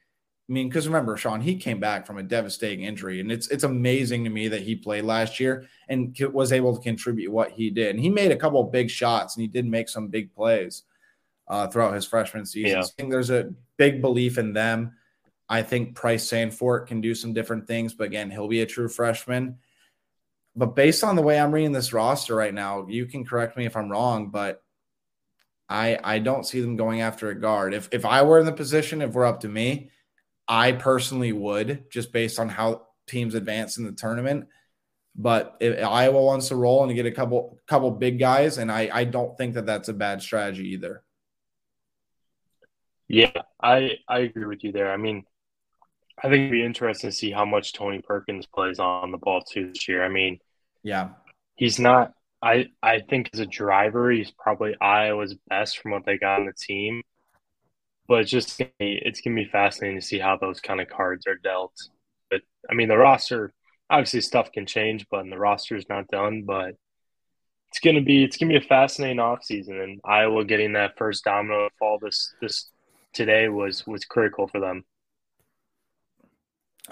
I 0.48 0.52
mean, 0.52 0.68
because 0.68 0.86
remember, 0.86 1.16
Sean, 1.16 1.40
he 1.40 1.56
came 1.56 1.78
back 1.78 2.06
from 2.06 2.18
a 2.18 2.22
devastating 2.22 2.84
injury, 2.84 3.20
and 3.20 3.30
it's 3.30 3.48
it's 3.48 3.64
amazing 3.64 4.24
to 4.24 4.30
me 4.30 4.48
that 4.48 4.62
he 4.62 4.76
played 4.76 5.04
last 5.04 5.40
year 5.40 5.66
and 5.88 6.16
was 6.32 6.52
able 6.52 6.76
to 6.76 6.82
contribute 6.82 7.30
what 7.30 7.52
he 7.52 7.70
did. 7.70 7.90
And 7.90 8.00
he 8.00 8.08
made 8.08 8.32
a 8.32 8.36
couple 8.36 8.60
of 8.60 8.72
big 8.72 8.90
shots, 8.90 9.36
and 9.36 9.42
he 9.42 9.48
did 9.48 9.66
make 9.66 9.88
some 9.88 10.08
big 10.08 10.34
plays 10.34 10.82
uh, 11.48 11.66
throughout 11.66 11.94
his 11.94 12.06
freshman 12.06 12.46
season. 12.46 12.78
Yeah. 12.78 12.82
I 12.82 12.86
think 12.96 13.10
there's 13.10 13.30
a 13.30 13.52
big 13.76 14.00
belief 14.00 14.38
in 14.38 14.52
them. 14.52 14.94
I 15.48 15.62
think 15.62 15.96
Pryce 15.96 16.28
Sandfort 16.28 16.86
can 16.86 17.00
do 17.00 17.14
some 17.14 17.32
different 17.32 17.66
things, 17.66 17.92
but 17.92 18.04
again, 18.04 18.30
he'll 18.30 18.46
be 18.46 18.60
a 18.60 18.66
true 18.66 18.88
freshman. 18.88 19.58
But 20.54 20.76
based 20.76 21.02
on 21.02 21.16
the 21.16 21.22
way 21.22 21.38
I'm 21.38 21.52
reading 21.52 21.72
this 21.72 21.92
roster 21.92 22.36
right 22.36 22.54
now, 22.54 22.86
you 22.88 23.06
can 23.06 23.24
correct 23.24 23.56
me 23.56 23.66
if 23.66 23.76
I'm 23.76 23.90
wrong, 23.90 24.30
but 24.30 24.62
I 25.70 25.98
I 26.02 26.18
don't 26.18 26.44
see 26.44 26.60
them 26.60 26.76
going 26.76 27.00
after 27.00 27.30
a 27.30 27.38
guard. 27.38 27.72
If 27.72 27.88
if 27.92 28.04
I 28.04 28.22
were 28.22 28.40
in 28.40 28.46
the 28.46 28.52
position, 28.52 29.00
if 29.00 29.12
we're 29.12 29.24
up 29.24 29.40
to 29.40 29.48
me, 29.48 29.90
I 30.48 30.72
personally 30.72 31.32
would 31.32 31.90
just 31.90 32.12
based 32.12 32.40
on 32.40 32.48
how 32.48 32.88
teams 33.06 33.34
advance 33.34 33.78
in 33.78 33.84
the 33.84 33.92
tournament. 33.92 34.48
But 35.14 35.56
if 35.60 35.84
Iowa 35.84 36.22
wants 36.22 36.48
to 36.48 36.56
roll 36.56 36.82
and 36.84 36.94
get 36.94 37.06
a 37.06 37.12
couple 37.12 37.58
couple 37.66 37.90
big 37.92 38.18
guys, 38.18 38.58
and 38.58 38.70
I 38.70 38.90
I 38.92 39.04
don't 39.04 39.38
think 39.38 39.54
that 39.54 39.66
that's 39.66 39.88
a 39.88 39.94
bad 39.94 40.22
strategy 40.22 40.70
either. 40.70 41.04
Yeah, 43.06 43.42
I 43.62 43.98
I 44.08 44.20
agree 44.20 44.46
with 44.46 44.64
you 44.64 44.72
there. 44.72 44.92
I 44.92 44.96
mean, 44.96 45.24
I 46.18 46.28
think 46.28 46.40
it'd 46.40 46.52
be 46.52 46.64
interesting 46.64 47.10
to 47.10 47.16
see 47.16 47.30
how 47.30 47.44
much 47.44 47.72
Tony 47.72 48.00
Perkins 48.00 48.46
plays 48.46 48.78
on 48.78 49.12
the 49.12 49.18
ball 49.18 49.42
too 49.42 49.68
this 49.68 49.88
year. 49.88 50.04
I 50.04 50.08
mean, 50.08 50.40
yeah, 50.82 51.10
he's 51.54 51.78
not 51.78 52.12
I 52.42 52.68
I 52.82 53.00
think 53.00 53.30
as 53.32 53.40
a 53.40 53.46
driver, 53.46 54.10
he's 54.10 54.30
probably 54.30 54.74
Iowa's 54.80 55.34
best 55.48 55.78
from 55.78 55.92
what 55.92 56.04
they 56.06 56.18
got 56.18 56.40
on 56.40 56.46
the 56.46 56.52
team. 56.52 57.02
But 58.08 58.22
it's 58.22 58.30
just 58.30 58.60
it's 58.78 59.20
gonna 59.20 59.36
be 59.36 59.44
fascinating 59.44 60.00
to 60.00 60.06
see 60.06 60.18
how 60.18 60.36
those 60.36 60.60
kind 60.60 60.80
of 60.80 60.88
cards 60.88 61.26
are 61.26 61.36
dealt. 61.36 61.74
But 62.30 62.42
I 62.70 62.74
mean, 62.74 62.88
the 62.88 62.96
roster 62.96 63.52
obviously 63.88 64.20
stuff 64.22 64.52
can 64.52 64.66
change, 64.66 65.06
but 65.10 65.28
the 65.28 65.38
roster 65.38 65.76
is 65.76 65.88
not 65.88 66.08
done. 66.08 66.42
But 66.42 66.76
it's 67.68 67.80
gonna 67.84 68.00
be 68.00 68.24
it's 68.24 68.36
gonna 68.36 68.50
be 68.50 68.64
a 68.64 68.68
fascinating 68.68 69.18
offseason, 69.18 69.82
and 69.82 70.00
Iowa 70.04 70.44
getting 70.44 70.72
that 70.72 70.96
first 70.96 71.24
domino 71.24 71.68
fall 71.78 71.98
this 72.00 72.34
this 72.40 72.70
today 73.12 73.48
was 73.48 73.86
was 73.86 74.04
critical 74.04 74.48
for 74.48 74.60
them. 74.60 74.84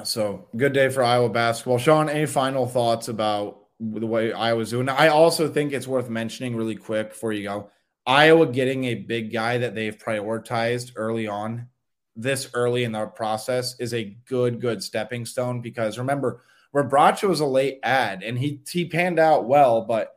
So 0.04 0.46
good 0.56 0.72
day 0.72 0.88
for 0.90 1.02
Iowa 1.02 1.30
basketball. 1.30 1.78
Sean, 1.78 2.08
any 2.08 2.26
final 2.26 2.66
thoughts 2.66 3.08
about 3.08 3.67
the 3.80 4.06
way 4.06 4.32
Iowa's 4.32 4.70
doing. 4.70 4.88
I 4.88 5.08
also 5.08 5.48
think 5.48 5.72
it's 5.72 5.86
worth 5.86 6.08
mentioning 6.08 6.56
really 6.56 6.76
quick 6.76 7.10
before 7.10 7.32
you 7.32 7.44
go. 7.44 7.70
Iowa 8.06 8.46
getting 8.46 8.84
a 8.84 8.94
big 8.94 9.32
guy 9.32 9.58
that 9.58 9.74
they've 9.74 9.96
prioritized 9.96 10.92
early 10.96 11.26
on, 11.26 11.68
this 12.16 12.50
early 12.54 12.84
in 12.84 12.92
the 12.92 13.06
process, 13.06 13.78
is 13.78 13.94
a 13.94 14.16
good, 14.26 14.60
good 14.60 14.82
stepping 14.82 15.26
stone 15.26 15.60
because 15.60 15.98
remember, 15.98 16.42
Rebraca 16.74 17.28
was 17.28 17.40
a 17.40 17.46
late 17.46 17.80
ad 17.82 18.22
and 18.22 18.38
he 18.38 18.60
he 18.70 18.86
panned 18.86 19.18
out 19.18 19.46
well, 19.46 19.82
but 19.82 20.14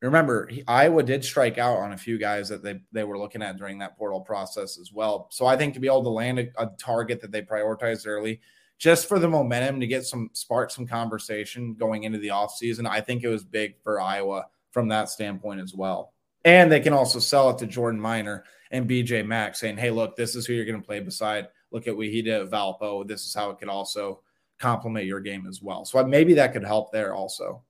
remember, 0.00 0.46
he, 0.46 0.64
Iowa 0.66 1.02
did 1.02 1.24
strike 1.24 1.58
out 1.58 1.78
on 1.78 1.92
a 1.92 1.98
few 1.98 2.18
guys 2.18 2.48
that 2.48 2.62
they, 2.62 2.80
they 2.92 3.04
were 3.04 3.18
looking 3.18 3.42
at 3.42 3.56
during 3.56 3.78
that 3.78 3.96
portal 3.96 4.20
process 4.20 4.78
as 4.78 4.92
well. 4.92 5.28
So 5.30 5.46
I 5.46 5.56
think 5.56 5.74
to 5.74 5.80
be 5.80 5.86
able 5.86 6.04
to 6.04 6.10
land 6.10 6.38
a, 6.38 6.48
a 6.58 6.70
target 6.78 7.20
that 7.20 7.30
they 7.30 7.42
prioritized 7.42 8.06
early 8.06 8.40
just 8.80 9.06
for 9.06 9.18
the 9.18 9.28
momentum 9.28 9.78
to 9.78 9.86
get 9.86 10.06
some 10.06 10.30
spark 10.32 10.70
some 10.70 10.86
conversation 10.86 11.74
going 11.74 12.04
into 12.04 12.18
the 12.18 12.28
offseason. 12.28 12.88
I 12.88 13.02
think 13.02 13.22
it 13.22 13.28
was 13.28 13.44
big 13.44 13.78
for 13.82 14.00
Iowa 14.00 14.46
from 14.72 14.88
that 14.88 15.10
standpoint 15.10 15.60
as 15.60 15.74
well. 15.74 16.14
And 16.46 16.72
they 16.72 16.80
can 16.80 16.94
also 16.94 17.18
sell 17.18 17.50
it 17.50 17.58
to 17.58 17.66
Jordan 17.66 18.00
Minor 18.00 18.44
and 18.70 18.88
BJ 18.88 19.24
Mack 19.26 19.54
saying, 19.54 19.76
hey, 19.76 19.90
look, 19.90 20.16
this 20.16 20.34
is 20.34 20.46
who 20.46 20.54
you're 20.54 20.64
going 20.64 20.80
to 20.80 20.86
play 20.86 21.00
beside. 21.00 21.48
Look 21.70 21.86
at 21.86 21.96
what 21.96 22.06
he 22.06 22.22
did 22.22 22.40
at 22.40 22.50
Valpo. 22.50 23.06
This 23.06 23.26
is 23.26 23.34
how 23.34 23.50
it 23.50 23.58
could 23.58 23.68
also 23.68 24.22
complement 24.58 25.04
your 25.04 25.20
game 25.20 25.46
as 25.46 25.60
well. 25.60 25.84
So 25.84 26.02
maybe 26.06 26.34
that 26.34 26.54
could 26.54 26.64
help 26.64 26.90
there 26.90 27.14
also. 27.14 27.62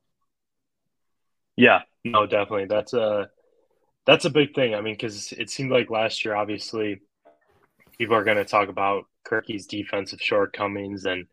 Yeah, 1.57 1.81
no, 2.05 2.25
definitely. 2.25 2.67
That's 2.67 2.93
a 2.93 3.31
that's 4.07 4.27
a 4.27 4.31
big 4.31 4.55
thing. 4.55 4.77
I 4.77 4.81
mean, 4.81 4.95
because 4.95 5.33
it 5.33 5.51
seemed 5.51 5.73
like 5.73 5.91
last 5.91 6.25
year, 6.25 6.37
obviously, 6.37 7.03
people 7.99 8.15
are 8.15 8.25
going 8.25 8.37
to 8.37 8.45
talk 8.45 8.69
about 8.69 9.07
Krikke's 9.31 9.67
defensive 9.67 10.21
shortcomings 10.21 11.05
and 11.07 11.27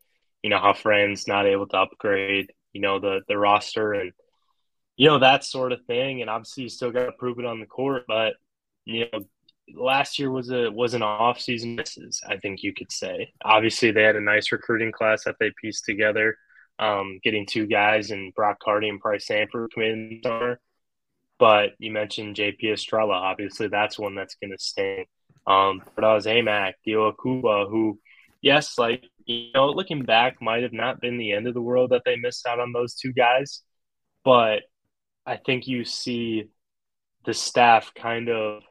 you 0.43 0.49
know 0.49 0.59
how 0.59 0.73
Fran's 0.73 1.27
not 1.27 1.45
able 1.45 1.67
to 1.67 1.77
upgrade, 1.77 2.51
you 2.73 2.81
know, 2.81 2.99
the 2.99 3.21
the 3.27 3.37
roster 3.37 3.93
and 3.93 4.11
you 4.95 5.07
know 5.07 5.19
that 5.19 5.43
sort 5.43 5.71
of 5.71 5.85
thing. 5.85 6.21
And 6.21 6.29
obviously, 6.29 6.63
you 6.63 6.69
still 6.69 6.91
got 6.91 7.05
to 7.05 7.11
prove 7.13 7.39
it 7.39 7.45
on 7.45 7.59
the 7.59 7.65
court. 7.65 8.03
But 8.07 8.33
you 8.85 9.05
know, 9.11 9.25
last 9.75 10.19
year 10.19 10.31
was 10.31 10.49
a 10.51 10.69
was 10.71 10.93
an 10.93 11.03
off 11.03 11.39
season 11.39 11.75
misses. 11.75 12.21
I 12.27 12.37
think 12.37 12.63
you 12.63 12.73
could 12.73 12.91
say. 12.91 13.31
Obviously, 13.43 13.91
they 13.91 14.03
had 14.03 14.15
a 14.15 14.21
nice 14.21 14.51
recruiting 14.51 14.91
class 14.91 15.23
that 15.25 15.35
they 15.39 15.51
pieced 15.61 15.85
together, 15.85 16.37
um, 16.79 17.19
getting 17.23 17.45
two 17.45 17.67
guys 17.67 18.11
and 18.11 18.33
Brock 18.33 18.59
Carty 18.59 18.89
and 18.89 18.99
Pryce 18.99 19.27
Sandfort 19.27 19.69
come 19.73 19.83
in 19.83 20.21
summer. 20.23 20.59
But 21.39 21.71
you 21.77 21.91
mentioned 21.91 22.35
JP 22.35 22.73
Estrella. 22.73 23.13
Obviously, 23.13 23.67
that's 23.67 23.99
one 23.99 24.15
that's 24.15 24.35
going 24.35 24.51
to 24.51 24.63
stay. 24.63 25.07
Um, 25.47 25.81
but 25.95 26.03
I 26.03 26.13
was 26.13 26.25
Amac, 26.25 26.73
Dio 26.85 27.11
Akuba, 27.11 27.69
who, 27.69 27.99
yes, 28.41 28.77
like 28.77 29.05
you 29.25 29.51
know, 29.53 29.69
looking 29.69 30.03
back, 30.03 30.41
might 30.41 30.63
have 30.63 30.73
not 30.73 31.01
been 31.01 31.17
the 31.17 31.33
end 31.33 31.47
of 31.47 31.53
the 31.53 31.61
world 31.61 31.91
that 31.91 32.03
they 32.05 32.15
missed 32.15 32.45
out 32.45 32.59
on 32.59 32.73
those 32.73 32.95
two 32.95 33.13
guys. 33.13 33.61
But 34.23 34.63
I 35.25 35.37
think 35.37 35.67
you 35.67 35.83
see 35.85 36.49
the 37.25 37.33
staff 37.33 37.93
kind 37.93 38.29
of 38.29 38.63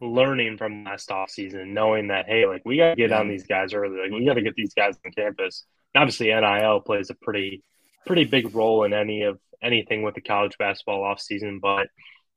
learning 0.00 0.58
from 0.58 0.84
last 0.84 1.08
offseason, 1.08 1.68
knowing 1.68 2.08
that, 2.08 2.26
hey, 2.26 2.46
like 2.46 2.62
we 2.64 2.76
got 2.76 2.90
to 2.90 2.96
get 2.96 3.12
on 3.12 3.28
these 3.28 3.46
guys 3.46 3.72
early. 3.72 4.00
Like 4.00 4.12
we 4.12 4.24
got 4.24 4.34
to 4.34 4.42
get 4.42 4.54
these 4.54 4.74
guys 4.74 4.96
on 5.04 5.12
campus. 5.12 5.64
And 5.94 6.02
obviously, 6.02 6.28
NIL 6.28 6.80
plays 6.80 7.10
a 7.10 7.14
pretty, 7.14 7.62
pretty 8.06 8.24
big 8.24 8.54
role 8.54 8.84
in 8.84 8.92
any 8.92 9.22
of 9.22 9.38
anything 9.62 10.02
with 10.02 10.14
the 10.14 10.20
college 10.20 10.56
basketball 10.58 11.02
offseason. 11.02 11.60
But, 11.60 11.88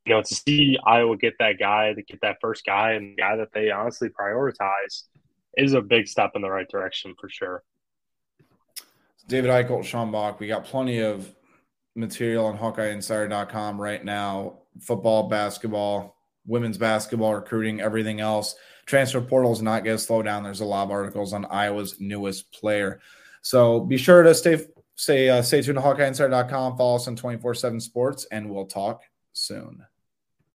you 0.05 0.13
know, 0.13 0.21
to 0.21 0.35
see 0.35 0.77
Iowa 0.85 1.17
get 1.17 1.33
that 1.39 1.57
guy, 1.59 1.93
to 1.93 2.01
get 2.01 2.21
that 2.21 2.37
first 2.39 2.65
guy 2.65 2.91
and 2.91 3.13
the 3.17 3.21
guy 3.21 3.35
that 3.37 3.49
they 3.53 3.71
honestly 3.71 4.09
prioritize 4.09 5.03
is 5.57 5.73
a 5.73 5.81
big 5.81 6.07
step 6.07 6.31
in 6.35 6.41
the 6.41 6.49
right 6.49 6.69
direction 6.69 7.15
for 7.19 7.29
sure. 7.29 7.63
David 9.27 9.49
Eickholt, 9.49 9.85
Sean 9.85 10.11
Bock, 10.11 10.39
we 10.39 10.47
got 10.47 10.65
plenty 10.65 10.99
of 10.99 11.33
material 11.95 12.45
on 12.45 12.57
HawkeyeInsider.com 12.57 13.81
right 13.81 14.03
now. 14.03 14.59
Football, 14.81 15.29
basketball, 15.29 16.17
women's 16.45 16.77
basketball, 16.77 17.33
recruiting, 17.33 17.81
everything 17.81 18.19
else. 18.19 18.55
Transfer 18.85 19.21
portal 19.21 19.51
is 19.51 19.63
not 19.63 19.83
going 19.83 19.97
to 19.97 20.03
slow 20.03 20.21
down. 20.21 20.43
There's 20.43 20.59
a 20.59 20.65
lot 20.65 20.83
of 20.83 20.91
articles 20.91 21.33
on 21.33 21.45
Iowa's 21.45 21.99
newest 21.99 22.51
player. 22.51 22.99
So 23.41 23.79
be 23.79 23.97
sure 23.97 24.21
to 24.21 24.35
stay 24.35 24.63
stay 24.95 25.29
uh, 25.29 25.41
stay 25.41 25.61
tuned 25.61 25.77
to 25.77 25.83
HawkeyeInsider.com. 25.83 26.77
Follow 26.77 26.95
us 26.95 27.07
on 27.07 27.15
24/7 27.15 27.81
Sports, 27.81 28.25
and 28.31 28.49
we'll 28.49 28.67
talk 28.67 29.01
soon. 29.33 29.83